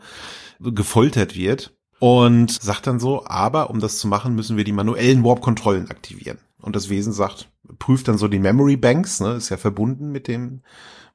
[0.59, 1.73] gefoltert wird.
[1.99, 6.37] Und sagt dann so, aber um das zu machen, müssen wir die manuellen Warp-Kontrollen aktivieren.
[6.61, 10.27] Und das Wesen sagt, prüft dann so die Memory Banks, ne, ist ja verbunden mit
[10.27, 10.61] dem,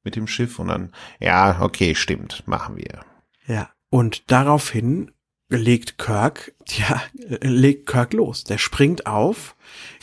[0.04, 3.04] mit dem Schiff und dann, ja, okay, stimmt, machen wir.
[3.46, 3.70] Ja.
[3.90, 5.10] Und daraufhin
[5.48, 7.02] legt Kirk, ja,
[7.42, 8.44] legt Kirk los.
[8.44, 9.56] Der springt auf,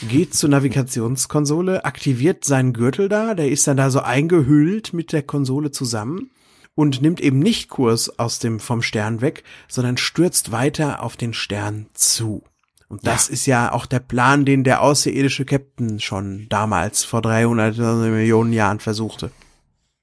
[0.07, 5.23] geht zur Navigationskonsole, aktiviert seinen Gürtel da, der ist dann da so eingehüllt mit der
[5.23, 6.31] Konsole zusammen
[6.75, 11.33] und nimmt eben nicht Kurs aus dem, vom Stern weg, sondern stürzt weiter auf den
[11.33, 12.43] Stern zu.
[12.89, 13.33] Und das ja.
[13.33, 18.79] ist ja auch der Plan, den der außerirdische Captain schon damals vor 300 Millionen Jahren
[18.79, 19.31] versuchte.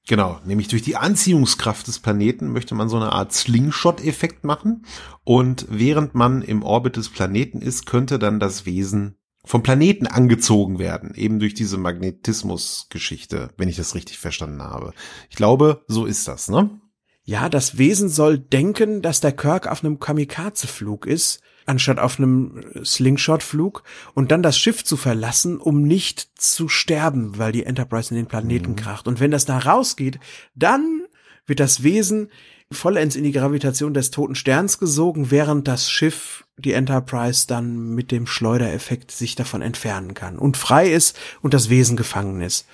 [0.07, 4.85] Genau, nämlich durch die Anziehungskraft des Planeten möchte man so eine Art Slingshot-Effekt machen.
[5.25, 10.79] Und während man im Orbit des Planeten ist, könnte dann das Wesen vom Planeten angezogen
[10.79, 14.93] werden, eben durch diese Magnetismus-Geschichte, wenn ich das richtig verstanden habe.
[15.29, 16.69] Ich glaube, so ist das, ne?
[17.23, 22.61] Ja, das Wesen soll denken, dass der Kirk auf einem Kamikaze-Flug ist anstatt auf einem
[22.83, 28.17] Slingshot-Flug und dann das Schiff zu verlassen, um nicht zu sterben, weil die Enterprise in
[28.17, 28.75] den Planeten mhm.
[28.77, 29.07] kracht.
[29.07, 30.19] Und wenn das da rausgeht,
[30.55, 31.03] dann
[31.45, 32.29] wird das Wesen
[32.71, 38.11] vollends in die Gravitation des toten Sterns gesogen, während das Schiff, die Enterprise, dann mit
[38.11, 42.67] dem Schleudereffekt sich davon entfernen kann und frei ist und das Wesen gefangen ist.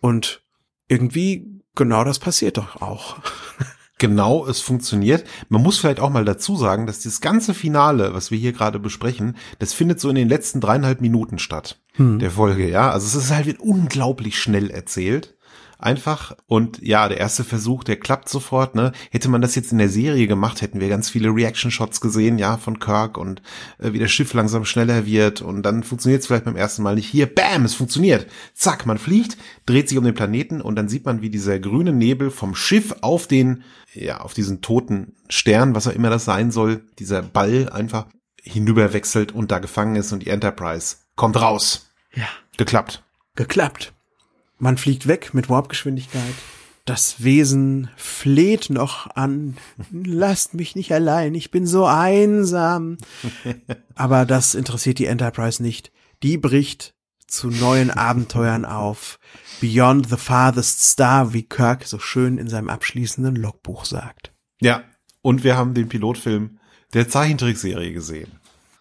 [0.00, 0.42] Und
[0.88, 3.18] irgendwie genau das passiert doch auch.
[4.00, 5.24] genau es funktioniert.
[5.48, 8.80] Man muss vielleicht auch mal dazu sagen, dass das ganze Finale, was wir hier gerade
[8.80, 12.18] besprechen, das findet so in den letzten dreieinhalb Minuten statt hm.
[12.18, 12.90] der Folge, ja.
[12.90, 15.36] Also es ist halt unglaublich schnell erzählt
[15.82, 16.36] einfach.
[16.46, 18.92] Und ja, der erste Versuch, der klappt sofort, ne?
[19.10, 22.56] Hätte man das jetzt in der Serie gemacht, hätten wir ganz viele Reaction-Shots gesehen, ja,
[22.56, 23.42] von Kirk und
[23.78, 26.94] äh, wie das Schiff langsam schneller wird und dann funktioniert es vielleicht beim ersten Mal
[26.94, 27.08] nicht.
[27.08, 28.26] Hier, bam, es funktioniert.
[28.54, 31.92] Zack, man fliegt, dreht sich um den Planeten und dann sieht man, wie dieser grüne
[31.92, 33.62] Nebel vom Schiff auf den,
[33.94, 38.06] ja, auf diesen toten Stern, was auch immer das sein soll, dieser Ball einfach
[38.42, 41.90] hinüberwechselt und da gefangen ist und die Enterprise kommt raus.
[42.14, 42.28] Ja.
[42.56, 43.02] Geklappt.
[43.36, 43.92] Geklappt.
[44.60, 46.34] Man fliegt weg mit Warpgeschwindigkeit.
[46.84, 49.56] Das Wesen fleht noch an,
[49.90, 52.98] lasst mich nicht allein, ich bin so einsam.
[53.94, 55.92] Aber das interessiert die Enterprise nicht.
[56.22, 56.94] Die bricht
[57.26, 59.18] zu neuen Abenteuern auf.
[59.60, 64.32] Beyond the farthest star, wie Kirk so schön in seinem abschließenden Logbuch sagt.
[64.60, 64.82] Ja,
[65.22, 66.58] und wir haben den Pilotfilm
[66.92, 68.32] der Zeichentrickserie gesehen.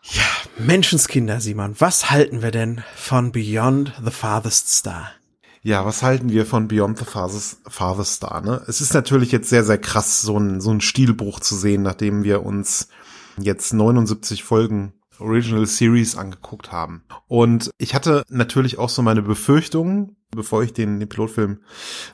[0.04, 0.24] Ja,
[0.58, 5.12] Menschenskinder, Simon, was halten wir denn von Beyond the farthest star?
[5.62, 8.42] Ja, was halten wir von Beyond the Farthest Star?
[8.42, 8.62] Ne?
[8.68, 12.24] Es ist natürlich jetzt sehr, sehr krass, so ein, so ein Stilbruch zu sehen, nachdem
[12.24, 12.88] wir uns
[13.38, 17.04] jetzt 79 Folgen Original Series angeguckt haben.
[17.28, 21.60] Und ich hatte natürlich auch so meine Befürchtungen, bevor ich den, den Pilotfilm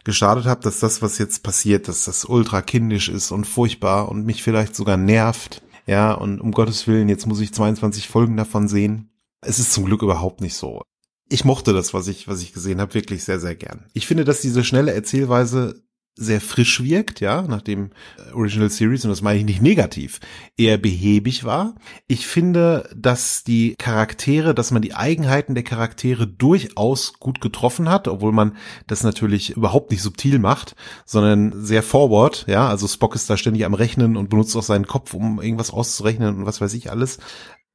[0.03, 4.25] gestartet habe, dass das, was jetzt passiert, dass das ultra kindisch ist und furchtbar und
[4.25, 5.61] mich vielleicht sogar nervt.
[5.85, 9.11] Ja, und um Gottes Willen, jetzt muss ich 22 Folgen davon sehen.
[9.41, 10.81] Es ist zum Glück überhaupt nicht so
[11.30, 13.86] ich mochte das, was ich, was ich gesehen habe, wirklich sehr, sehr gern.
[13.93, 15.86] Ich finde, dass diese schnelle Erzählweise
[16.17, 20.21] sehr frisch wirkt, ja, nach dem äh, Original Series, und das meine ich nicht negativ,
[20.55, 21.76] eher behäbig war.
[22.07, 28.07] Ich finde, dass die Charaktere, dass man die Eigenheiten der Charaktere durchaus gut getroffen hat,
[28.07, 28.55] obwohl man
[28.88, 33.65] das natürlich überhaupt nicht subtil macht, sondern sehr forward, ja, also Spock ist da ständig
[33.65, 37.19] am Rechnen und benutzt auch seinen Kopf, um irgendwas auszurechnen und was weiß ich alles.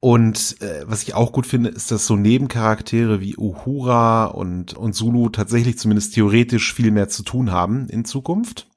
[0.01, 4.93] Und äh, was ich auch gut finde, ist, dass so Nebencharaktere wie Uhura und, und
[4.93, 8.67] Zulu tatsächlich zumindest theoretisch viel mehr zu tun haben in Zukunft.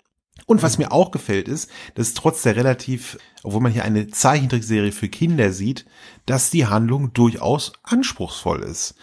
[0.45, 4.93] Und was mir auch gefällt ist, dass trotz der relativ, obwohl man hier eine Zeichentrickserie
[4.93, 5.87] für Kinder sieht,
[6.27, 8.95] dass die Handlung durchaus anspruchsvoll ist.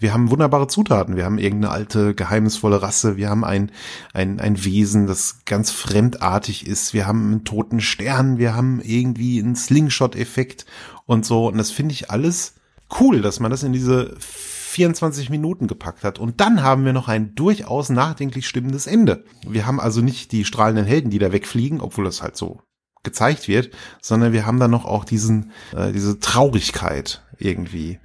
[0.00, 1.14] Wir haben wunderbare Zutaten.
[1.14, 3.18] Wir haben irgendeine alte, geheimnisvolle Rasse.
[3.18, 3.70] Wir haben ein,
[4.14, 6.94] ein, ein Wesen, das ganz fremdartig ist.
[6.94, 8.38] Wir haben einen toten Stern.
[8.38, 10.64] Wir haben irgendwie einen Slingshot-Effekt
[11.04, 11.48] und so.
[11.48, 12.54] Und das finde ich alles
[12.98, 16.18] cool, dass man das in diese 24 Minuten gepackt hat.
[16.18, 19.24] Und dann haben wir noch ein durchaus nachdenklich stimmendes Ende.
[19.46, 22.62] Wir haben also nicht die strahlenden Helden, die da wegfliegen, obwohl das halt so
[23.02, 23.70] gezeigt wird,
[24.00, 27.98] sondern wir haben dann noch auch diesen, äh, diese Traurigkeit irgendwie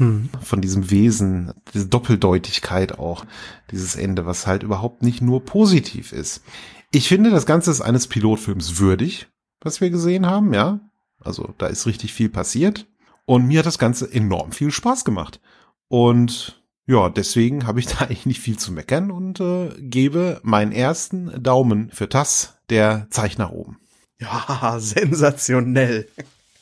[0.00, 0.30] hm.
[0.42, 3.26] von diesem Wesen, diese Doppeldeutigkeit auch,
[3.70, 6.42] dieses Ende, was halt überhaupt nicht nur positiv ist.
[6.90, 9.28] Ich finde, das Ganze ist eines Pilotfilms würdig,
[9.60, 10.80] was wir gesehen haben, ja.
[11.20, 12.86] Also da ist richtig viel passiert.
[13.26, 15.40] Und mir hat das Ganze enorm viel Spaß gemacht.
[15.88, 20.72] Und ja, deswegen habe ich da eigentlich nicht viel zu meckern und äh, gebe meinen
[20.72, 23.78] ersten Daumen für das der Zeich nach oben.
[24.18, 26.08] Ja, sensationell.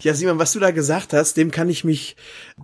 [0.00, 2.14] Ja, Simon, was du da gesagt hast, dem kann ich mich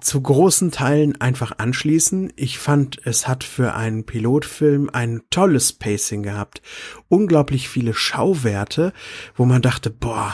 [0.01, 2.33] zu großen Teilen einfach anschließen.
[2.37, 6.63] Ich fand, es hat für einen Pilotfilm ein tolles Pacing gehabt.
[7.09, 8.93] Unglaublich viele Schauwerte,
[9.35, 10.33] wo man dachte, boah,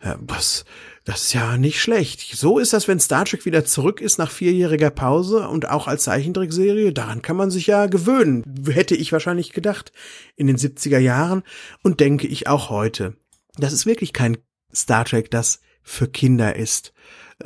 [0.00, 0.64] äh, was,
[1.04, 2.34] das ist ja nicht schlecht.
[2.34, 6.04] So ist das, wenn Star Trek wieder zurück ist nach vierjähriger Pause und auch als
[6.04, 6.94] Zeichentrickserie.
[6.94, 8.42] Daran kann man sich ja gewöhnen.
[8.70, 9.92] Hätte ich wahrscheinlich gedacht
[10.34, 11.42] in den 70er Jahren
[11.82, 13.18] und denke ich auch heute.
[13.58, 14.38] Das ist wirklich kein
[14.72, 16.92] Star Trek, das für Kinder ist.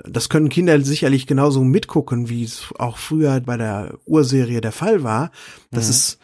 [0.05, 5.03] Das können Kinder sicherlich genauso mitgucken, wie es auch früher bei der Urserie der Fall
[5.03, 5.31] war,
[5.71, 5.91] dass mhm.
[5.91, 6.19] es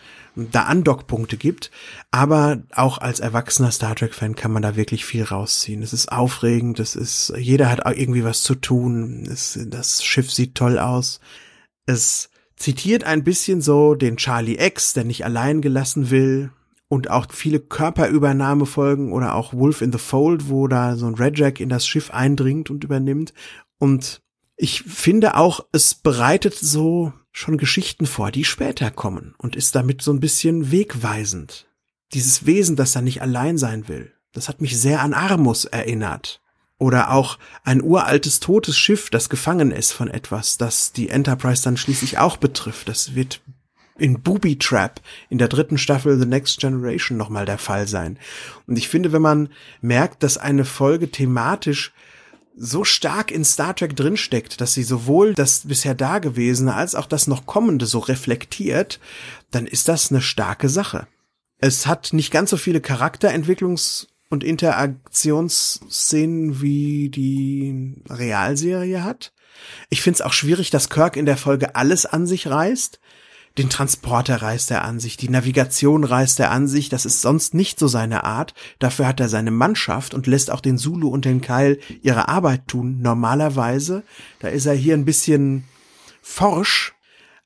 [0.52, 1.70] da Andockpunkte gibt.
[2.10, 5.82] Aber auch als erwachsener Star Trek-Fan kann man da wirklich viel rausziehen.
[5.82, 9.28] Es ist aufregend, es ist, jeder hat irgendwie was zu tun.
[9.30, 11.20] Es, das Schiff sieht toll aus.
[11.86, 16.50] Es zitiert ein bisschen so den Charlie X, der nicht allein gelassen will
[16.88, 21.60] und auch viele Körperübernahmefolgen oder auch Wolf in the Fold, wo da so ein Redjack
[21.60, 23.34] in das Schiff eindringt und übernimmt.
[23.78, 24.22] Und
[24.56, 30.02] ich finde auch, es bereitet so schon Geschichten vor, die später kommen und ist damit
[30.02, 31.68] so ein bisschen wegweisend.
[32.14, 36.40] Dieses Wesen, das da nicht allein sein will, das hat mich sehr an Armus erinnert.
[36.80, 41.76] Oder auch ein uraltes totes Schiff, das gefangen ist von etwas, das die Enterprise dann
[41.76, 42.88] schließlich auch betrifft.
[42.88, 43.40] Das wird
[43.98, 48.18] in Booby Trap in der dritten Staffel The Next Generation nochmal der Fall sein.
[48.66, 49.48] Und ich finde, wenn man
[49.80, 51.92] merkt, dass eine Folge thematisch
[52.56, 57.28] so stark in Star Trek drinsteckt, dass sie sowohl das bisher Dagewesene als auch das
[57.28, 58.98] noch Kommende so reflektiert,
[59.50, 61.06] dann ist das eine starke Sache.
[61.58, 69.32] Es hat nicht ganz so viele Charakterentwicklungs- und Interaktionsszenen wie die Realserie hat.
[69.88, 72.98] Ich finde es auch schwierig, dass Kirk in der Folge alles an sich reißt.
[73.58, 77.54] Den Transporter reißt er an sich, die Navigation reißt er an sich, das ist sonst
[77.54, 78.54] nicht so seine Art.
[78.78, 82.68] Dafür hat er seine Mannschaft und lässt auch den Zulu und den Keil ihre Arbeit
[82.68, 83.00] tun.
[83.00, 84.04] Normalerweise,
[84.38, 85.64] da ist er hier ein bisschen
[86.22, 86.94] forsch,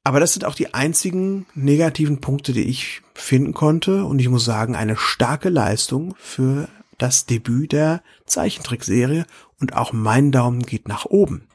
[0.05, 4.05] aber das sind auch die einzigen negativen Punkte, die ich finden konnte.
[4.05, 9.25] Und ich muss sagen, eine starke Leistung für das Debüt der Zeichentrickserie.
[9.61, 11.47] Und auch mein Daumen geht nach oben.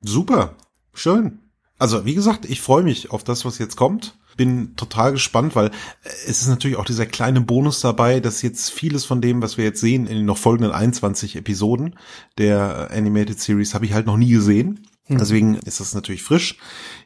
[0.00, 0.56] Super.
[0.92, 1.41] Schön.
[1.82, 4.16] Also, wie gesagt, ich freue mich auf das, was jetzt kommt.
[4.36, 5.72] Bin total gespannt, weil
[6.04, 9.64] es ist natürlich auch dieser kleine Bonus dabei, dass jetzt vieles von dem, was wir
[9.64, 11.98] jetzt sehen in den noch folgenden 21 Episoden
[12.38, 14.86] der Animated Series, habe ich halt noch nie gesehen.
[15.08, 15.18] Mhm.
[15.18, 16.56] Deswegen ist das natürlich frisch.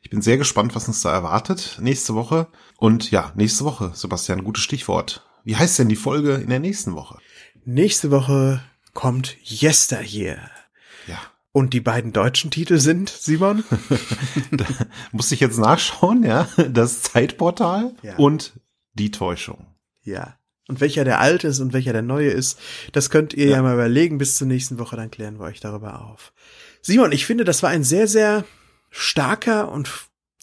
[0.03, 2.49] Ich bin sehr gespannt, was uns da erwartet nächste Woche.
[2.77, 5.27] Und ja, nächste Woche, Sebastian, gutes Stichwort.
[5.43, 7.17] Wie heißt denn die Folge in der nächsten Woche?
[7.65, 8.63] Nächste Woche
[8.93, 10.51] kommt Yesteryear.
[11.07, 11.19] Ja.
[11.57, 13.65] Und die beiden deutschen Titel sind, Simon?
[14.51, 14.67] da
[15.11, 16.47] muss ich jetzt nachschauen, ja.
[16.71, 18.17] Das Zeitportal ja.
[18.17, 18.61] und
[18.93, 19.65] die Täuschung.
[20.03, 20.37] Ja.
[20.69, 22.59] Und welcher der alte ist und welcher der neue ist,
[22.93, 25.61] das könnt ihr ja, ja mal überlegen bis zur nächsten Woche, dann klären wir euch
[25.61, 26.35] darüber auf.
[26.83, 28.45] Simon, ich finde, das war ein sehr, sehr
[28.91, 29.89] starker und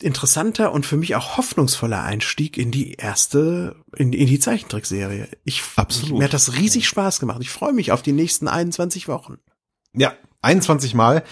[0.01, 5.27] interessanter und für mich auch hoffnungsvoller Einstieg in die erste, in, in die Zeichentrickserie.
[5.43, 6.17] Ich, Absolut.
[6.17, 7.37] mir hat das riesig Spaß gemacht.
[7.41, 9.37] Ich freue mich auf die nächsten 21 Wochen.
[9.95, 11.23] Ja, 21 Mal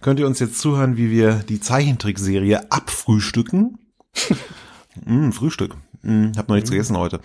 [0.00, 3.78] könnt ihr uns jetzt zuhören, wie wir die Zeichentrickserie abfrühstücken.
[5.04, 5.76] mm, Frühstück.
[6.02, 6.72] Mm, hab noch nichts mm.
[6.72, 7.20] gegessen heute.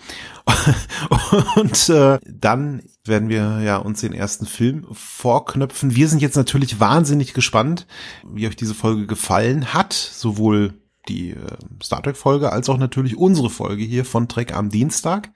[1.56, 5.94] Und äh, dann werden wir ja uns den ersten Film vorknöpfen.
[5.94, 7.86] Wir sind jetzt natürlich wahnsinnig gespannt,
[8.28, 10.74] wie euch diese Folge gefallen hat, sowohl
[11.08, 15.30] die äh, Star Trek Folge als auch natürlich unsere Folge hier von Trek am Dienstag.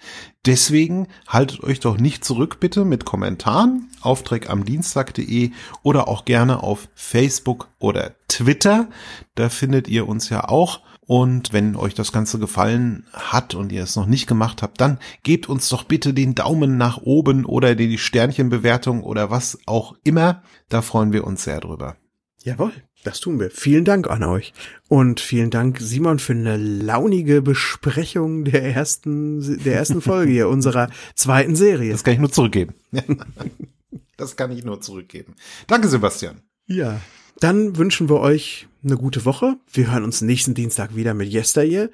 [0.47, 5.51] Deswegen haltet euch doch nicht zurück bitte mit Kommentaren auf trekamdienstag.de
[5.83, 8.89] oder auch gerne auf Facebook oder Twitter.
[9.35, 10.81] Da findet ihr uns ja auch.
[11.07, 15.01] Und wenn euch das Ganze gefallen hat und ihr es noch nicht gemacht habt, dann
[15.25, 20.45] gebt uns doch bitte den Daumen nach oben oder die Sternchenbewertung oder was auch immer.
[20.69, 21.97] Da freuen wir uns sehr drüber.
[22.45, 22.73] Jawohl,
[23.05, 23.51] das tun wir.
[23.51, 24.53] Vielen Dank an euch.
[24.89, 30.91] Und vielen Dank, Simon, für eine launige Besprechung der ersten, der ersten Folge hier unserer
[31.15, 31.93] zweiten Serie.
[31.93, 32.75] Das kann ich nur zurückgeben.
[34.17, 35.35] Das kann ich nur zurückgeben.
[35.67, 36.43] Danke, Sebastian.
[36.67, 37.01] Ja.
[37.39, 39.57] Dann wünschen wir euch eine gute Woche.
[39.73, 41.89] Wir hören uns nächsten Dienstag wieder mit Yesteryear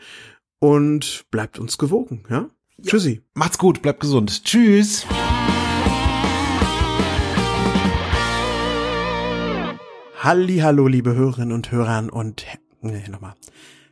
[0.58, 2.50] und bleibt uns gewogen, ja?
[2.78, 2.84] ja.
[2.84, 3.22] Tschüssi.
[3.34, 4.44] Macht's gut, bleibt gesund.
[4.44, 5.06] Tschüss.
[10.18, 12.46] Hallo, liebe Hörerinnen und Hörer und
[12.80, 13.34] nee, nochmal.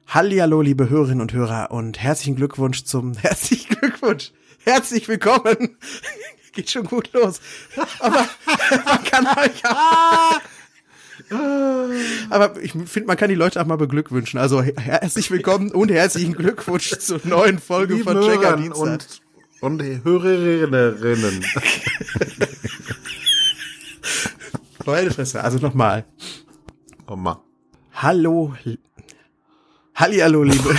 [0.07, 4.33] Hallo, liebe Hörerinnen und Hörer und herzlichen Glückwunsch zum herzlichen Glückwunsch.
[4.65, 5.77] Herzlich willkommen.
[6.53, 7.41] Geht schon gut los.
[7.99, 8.27] Aber
[8.87, 9.63] man kann euch
[12.31, 14.39] aber ich finde, man kann die Leute auch mal beglückwünschen.
[14.41, 19.01] Also herzlich willkommen und herzlichen Glückwunsch zur neuen Folge Lieben von Checker Dienstag.
[19.61, 21.45] Und, und Hörerinnen.
[24.87, 26.05] Meine Fresse, also nochmal.
[27.09, 27.39] Nochmal.
[27.95, 28.55] Hallo.
[29.95, 30.77] Hallihallo, liebe.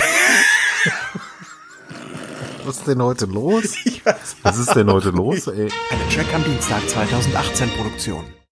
[2.64, 3.74] Was ist denn heute los?
[4.42, 5.70] Was ist denn heute los, ey?
[5.90, 8.24] Eine Check am Dienstag 2018 Produktion.